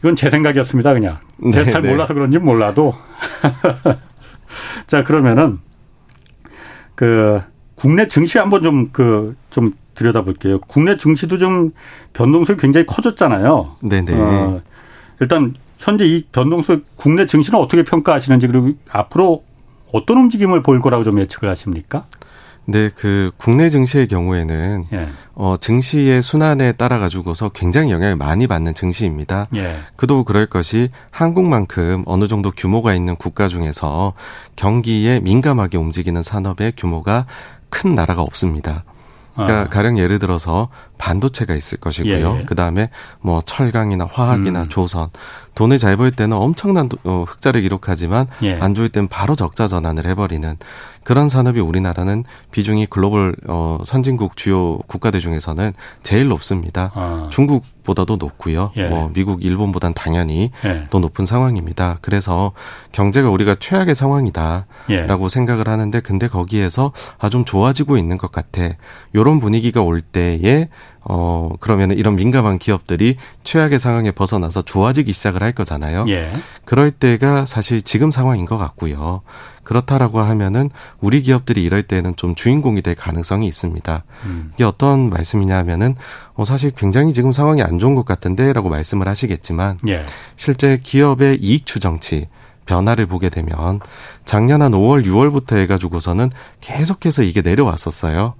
[0.00, 0.92] 이건 제 생각이었습니다.
[0.94, 1.18] 그냥
[1.52, 1.90] 제가 네, 잘 네.
[1.90, 2.94] 몰라서 그런지 몰라도
[4.86, 5.58] 자 그러면은
[6.94, 7.40] 그
[7.74, 10.60] 국내 증시 한번 좀 그 좀 들여다볼게요.
[10.60, 11.72] 국내 증시도 좀
[12.12, 13.76] 변동성이 굉장히 커졌잖아요.
[13.82, 14.14] 네네.
[14.14, 14.62] 어,
[15.20, 19.42] 일단 현재 이 변동성 국내 증시는 어떻게 평가하시는지 그리고 앞으로
[19.92, 22.06] 어떤 움직임을 보일 거라고 좀 예측을 하십니까?
[22.70, 25.08] 네, 그 국내 증시의 경우에는 예.
[25.34, 29.46] 어 증시의 순환에 따라 가지고서 굉장히 영향을 많이 받는 증시입니다.
[29.54, 29.78] 예.
[29.96, 34.12] 그도 그럴 것이 한국만큼 어느 정도 규모가 있는 국가 중에서
[34.56, 37.24] 경기에 민감하게 움직이는 산업의 규모가
[37.70, 38.84] 큰 나라가 없습니다.
[39.32, 39.68] 그러니까 아.
[39.68, 40.68] 가령 예를 들어서
[40.98, 42.12] 반도체가 있을 것이고요.
[42.36, 42.44] 예, 예.
[42.44, 42.90] 그 다음에
[43.20, 44.68] 뭐 철강이나 화학이나 음.
[44.68, 45.08] 조선
[45.54, 48.58] 돈을 잘 벌 때는 엄청난 도- 어, 흑자를 기록하지만 예.
[48.60, 50.56] 안 좋을 땐 바로 적자 전환을 해버리는
[51.02, 55.72] 그런 산업이 우리나라는 비중이 글로벌 어, 선진국 주요 국가들 중에서는
[56.02, 56.92] 제일 높습니다.
[56.94, 57.28] 아.
[57.32, 58.70] 중국보다도 높고요.
[58.76, 58.88] 예.
[58.88, 60.86] 뭐 미국, 일본보단 당연히 예.
[60.90, 61.98] 더 높은 상황입니다.
[62.02, 62.52] 그래서
[62.92, 65.28] 경제가 우리가 최악의 상황이다라고 예.
[65.28, 68.62] 생각을 하는데 근데 거기에서 아 좀 좋아지고 있는 것 같아.
[69.14, 70.68] 요런 분위기가 올 때에
[71.00, 76.06] 어 그러면 이런 민감한 기업들이 최악의 상황에 벗어나서 좋아지기 시작을 할 거잖아요.
[76.08, 76.30] 예.
[76.64, 79.22] 그럴 때가 사실 지금 상황인 것 같고요.
[79.62, 80.70] 그렇다라고 하면은
[81.00, 84.04] 우리 기업들이 이럴 때는 좀 주인공이 될 가능성이 있습니다.
[84.24, 84.50] 음.
[84.54, 85.94] 이게 어떤 말씀이냐 하면은
[86.34, 90.04] 어 사실 굉장히 지금 상황이 안 좋은 것 같은데 라고 말씀을 하시겠지만 예.
[90.36, 92.28] 실제 기업의 이익 추정치
[92.68, 93.80] 변화를 보게 되면
[94.24, 96.30] 작년 한 5월, 6월부터 해가지고서는
[96.60, 98.34] 계속해서 이게 내려왔었어요.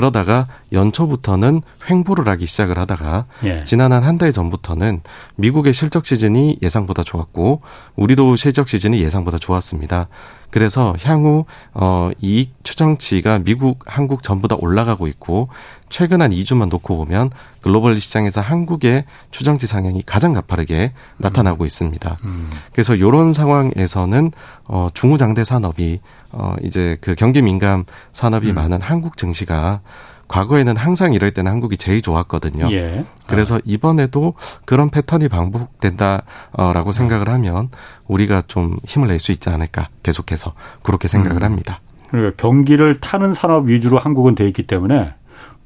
[0.00, 3.64] 그러다가 연초부터는 횡보를 하기 시작을 하다가 예.
[3.64, 5.00] 지난 한 한 달 전부터는
[5.36, 7.62] 미국의 실적 시즌이 예상보다 좋았고
[7.96, 10.08] 우리도 실적 시즌이 예상보다 좋았습니다.
[10.50, 11.44] 그래서 향후
[11.74, 15.48] 어 이익 추정치가 미국, 한국 전부 다 올라가고 있고
[15.88, 17.30] 최근 한 2주만 놓고 보면
[17.60, 21.66] 글로벌 시장에서 한국의 추정치 상향이 가장 가파르게 나타나고 음.
[21.66, 22.18] 있습니다.
[22.24, 22.50] 음.
[22.72, 24.32] 그래서 요런 상황에서는
[24.64, 26.00] 어 중후장대 산업이
[26.32, 28.54] 어 이제 그 경기 민감 산업이 음.
[28.54, 29.80] 많은 한국 증시가
[30.28, 32.70] 과거에는 항상 이럴 때는 한국이 제일 좋았거든요.
[32.72, 33.04] 예.
[33.26, 33.60] 그래서 아.
[33.64, 37.68] 이번에도 그런 패턴이 반복된다라고 생각을 하면
[38.06, 40.52] 우리가 좀 힘을 낼 수 있지 않을까 계속해서
[40.82, 41.44] 그렇게 생각을 음.
[41.44, 41.80] 합니다.
[42.10, 45.14] 그러니까 경기를 타는 산업 위주로 한국은 돼 있기 때문에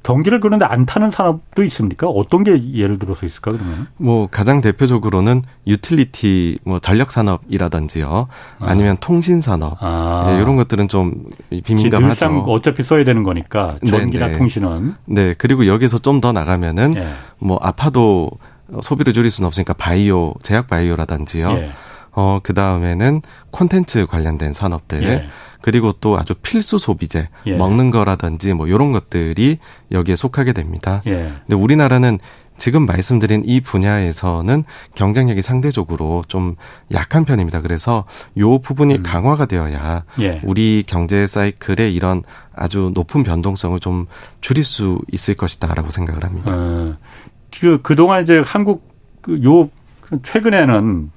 [0.03, 2.07] 경기를 그런데 안 타는 산업도 있습니까?
[2.07, 3.87] 어떤 게 예를 들어서 있을까 그러면?
[3.97, 8.27] 뭐 가장 대표적으로는 유틸리티 뭐 전력 산업이라든지요.
[8.59, 8.73] 아.
[8.73, 9.77] 니면 통신 산업.
[9.79, 10.25] 아.
[10.27, 11.13] 네, 이런 것들은 좀
[11.65, 12.45] 비민감하죠.
[12.47, 14.37] 어차피 써야 되는 거니까 전기나 네네.
[14.37, 14.95] 통신은.
[15.05, 15.35] 네.
[15.37, 17.07] 그리고 여기서 좀 더 나가면은 네.
[17.39, 18.29] 뭐 아파도
[18.81, 21.49] 소비를 줄일 수는 없으니까 바이오, 제약 바이오라든지요.
[21.53, 21.71] 예.
[22.11, 25.03] 어, 그 다음에는 콘텐츠 관련된 산업들.
[25.03, 25.27] 예.
[25.61, 27.55] 그리고 또 아주 필수 소비재, 예.
[27.55, 29.59] 먹는 거라든지 뭐 요런 것들이
[29.91, 31.01] 여기에 속하게 됩니다.
[31.07, 31.33] 예.
[31.47, 32.19] 근데 우리나라는
[32.57, 34.63] 지금 말씀드린 이 분야에서는
[34.95, 36.55] 경쟁력이 상대적으로 좀
[36.93, 37.61] 약한 편입니다.
[37.61, 38.05] 그래서
[38.37, 39.03] 요 부분이 음.
[39.03, 40.41] 강화가 되어야 예.
[40.43, 44.05] 우리 경제 사이클의 이런 아주 높은 변동성을 좀
[44.41, 46.53] 줄일 수 있을 것이다라고 생각을 합니다.
[46.53, 46.97] 어,
[47.59, 48.89] 그 그동안 이제 한국
[49.21, 49.69] 그 요
[50.23, 51.11] 최근에는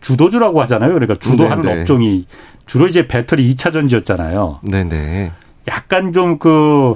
[0.00, 0.94] 주도주라고 하잖아요.
[0.94, 1.80] 그러니까 주도하는 네네.
[1.80, 2.26] 업종이
[2.68, 4.60] 주로 이제 배터리 2차 전지였잖아요.
[4.62, 5.32] 네네.
[5.66, 6.94] 약간 좀 그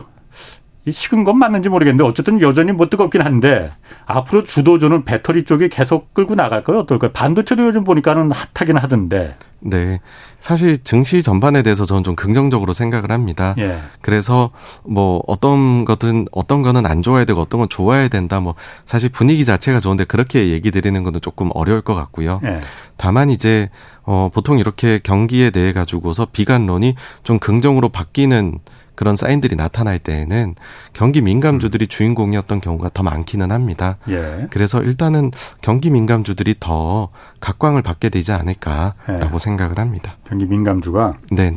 [0.91, 3.71] 식은 건 맞는지 모르겠는데 어쨌든 여전히 뭐 뜨겁긴 한데
[4.05, 6.81] 앞으로 주도주는 배터리 쪽이 계속 끌고 나갈까요?
[6.81, 7.13] 어떨까요?
[7.13, 9.35] 반도체도 요즘 보니까는 핫하긴 하던데.
[9.61, 10.01] 네.
[10.41, 13.55] 사실 증시 전반에 대해서 저는 좀 긍정적으로 생각을 합니다.
[13.59, 13.79] 예.
[14.01, 14.51] 그래서
[14.83, 18.41] 뭐 어떤 것은 어떤 거는 안 좋아야 되고 어떤 건 좋아야 된다.
[18.41, 22.41] 뭐 사실 분위기 자체가 좋은데 그렇게 얘기 드리는 거는 조금 어려울 것 같고요.
[22.43, 22.59] 예.
[22.97, 23.71] 다만 이제
[24.05, 28.59] 어 보통 이렇게 경기에 대해 가지고서 비관론이 좀 긍정으로 바뀌는
[28.95, 30.55] 그런 사인들이 나타날 때에는
[30.93, 33.97] 경기 민감주들이 주인공이었던 경우가 더 많기는 합니다.
[34.09, 34.47] 예.
[34.51, 35.31] 그래서 일단은
[35.63, 37.09] 경기 민감주들이 더
[37.41, 39.39] 각광을 받게 되지 않을까라고 예.
[39.39, 40.19] 생각을 합니다.
[40.29, 41.57] 경기 민감주가 네네.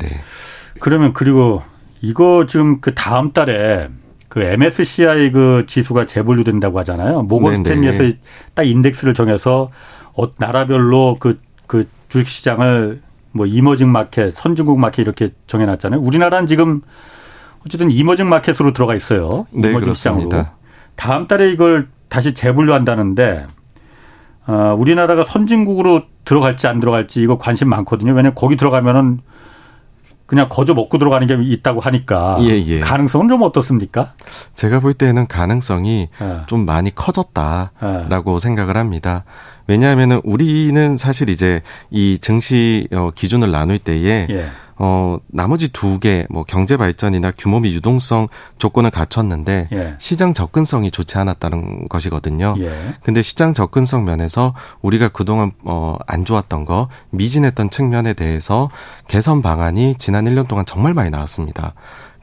[0.79, 1.61] 그러면 그리고
[2.01, 3.89] 이거 지금 그 다음 달에
[4.29, 7.23] 그 MSCI 그 지수가 재분류된다고 하잖아요.
[7.23, 8.03] 모건 스탠리에서
[8.53, 9.71] 딱 인덱스를 정해서
[10.13, 11.39] 어, 나라별로 그, 그
[12.09, 13.01] 주식시장을
[13.31, 15.99] 뭐 이머징 마켓, 선진국 마켓 이렇게 정해놨잖아요.
[15.99, 16.81] 우리나라는 지금
[17.65, 19.47] 어쨌든 이머징 마켓으로 들어가 있어요.
[19.51, 20.25] 네, 이머징 그렇습니다.
[20.25, 20.45] 시장으로.
[20.95, 23.47] 다음 달에 이걸 다시 재분류한다는데
[24.47, 28.11] 어, 우리나라가 선진국으로 들어갈지 안 들어갈지 이거 관심 많거든요.
[28.11, 29.19] 왜냐면 거기 들어가면은
[30.25, 32.79] 그냥 거저 먹고 들어가는 게 있다고 하니까 예, 예.
[32.79, 34.13] 가능성은 좀 어떻습니까?
[34.55, 36.41] 제가 볼 때는 가능성이 예.
[36.47, 38.39] 좀 많이 커졌다라고 예.
[38.39, 39.23] 생각을 합니다.
[39.67, 44.45] 왜냐하면은 우리는 사실 이제 이 증시 어, 기준을 나눌 때에 예.
[44.77, 49.95] 어, 나머지 두 개, 뭐, 경제 발전이나 규모 및 유동성 조건을 갖췄는데, 예.
[49.99, 52.55] 시장 접근성이 좋지 않았다는 것이거든요.
[52.59, 52.95] 예.
[53.03, 58.69] 근데 시장 접근성 면에서 우리가 그동안, 어, 안 좋았던 거, 미진했던 측면에 대해서
[59.07, 61.73] 개선 방안이 지난 1년 동안 정말 많이 나왔습니다.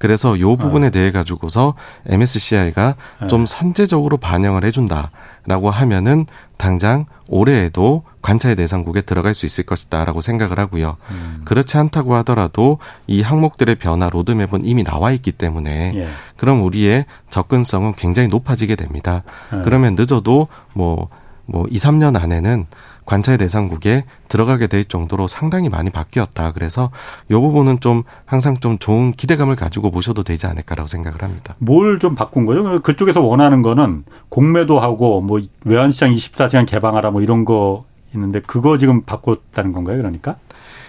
[0.02, 0.90] 그래서 요 부분에 어.
[0.90, 1.74] 대해 가지고서
[2.08, 3.26] MSCI가 예.
[3.28, 6.26] 좀 선제적으로 반영을 해준다라고 하면은
[6.56, 10.96] 당장 올해에도 관찰 대상국에 들어갈 수 있을 것이다라고 생각을 하고요.
[11.12, 11.42] 음.
[11.44, 16.08] 그렇지 않다고 하더라도 이 항목들의 변화 로드맵은 이미 나와 있기 때문에 예.
[16.36, 19.22] 그럼 우리의 접근성은 굉장히 높아지게 됩니다.
[19.54, 19.60] 예.
[19.62, 21.10] 그러면 늦어도 뭐,
[21.46, 22.66] 뭐 2, 3년 안에는
[23.04, 26.52] 관찰 대상국에 들어가게 될 정도로 상당히 많이 바뀌었다.
[26.52, 26.90] 그래서
[27.30, 31.54] 이 부분은 좀 항상 좀 좋은 기대감을 가지고 보셔도 되지 않을까라고 생각을 합니다.
[31.58, 32.80] 뭘 좀 바꾼 거죠?
[32.82, 37.84] 그쪽에서 원하는 거는 공매도 하고 뭐 외환시장 24시간 개방하라 뭐 이런 거
[38.14, 39.98] 있는데 그거 지금 바꿨다는 건가요?
[39.98, 40.36] 그러니까?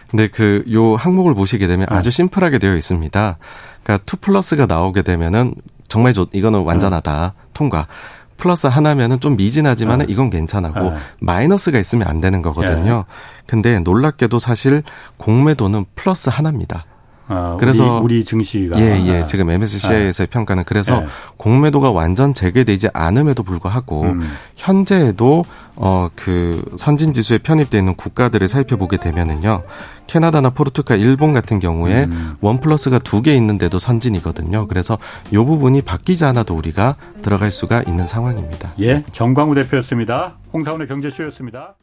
[0.09, 1.95] 근데 그요 항목을 보시게 되면 네.
[1.95, 3.37] 아주 심플하게 되어 있습니다.
[3.83, 5.55] 그러니까 2 플러스가 나오게 되면은
[5.87, 7.33] 정말 좋 이거는 완전하다.
[7.35, 7.49] 네.
[7.53, 7.87] 통과.
[8.43, 10.11] 플러스 하나면은 좀 미진하지만은 네.
[10.11, 10.95] 이건 괜찮하고 네.
[11.21, 13.05] 마이너스가 있으면 안 되는 거거든요.
[13.47, 14.83] 근데 놀랍게도 사실
[15.15, 16.83] 공매도는 플러스 하나입니다.
[17.27, 19.21] 아, 그래서 우리, 우리, 증시가 예, 예.
[19.21, 19.25] 아.
[19.25, 20.33] 지금 MSCI에서의 아.
[20.33, 21.07] 평가는 그래서 예.
[21.37, 24.29] 공매도가 완전 재개되지 않음에도 불구하고 음.
[24.55, 25.45] 현재에도
[25.75, 29.63] 어 그 선진 지수에 편입되어 있는 국가들을 살펴보게 되면은요.
[30.05, 32.35] 캐나다나 포르투갈, 일본 같은 경우에 음.
[32.41, 34.67] 원 플러스가 두 개 있는데도 선진이거든요.
[34.67, 34.97] 그래서
[35.33, 38.73] 요 부분이 바뀌지 않아도 우리가 들어갈 수가 있는 상황입니다.
[38.81, 40.35] 예, 정광우 대표였습니다.
[40.53, 41.75] 홍사원의 경제쇼였습니다.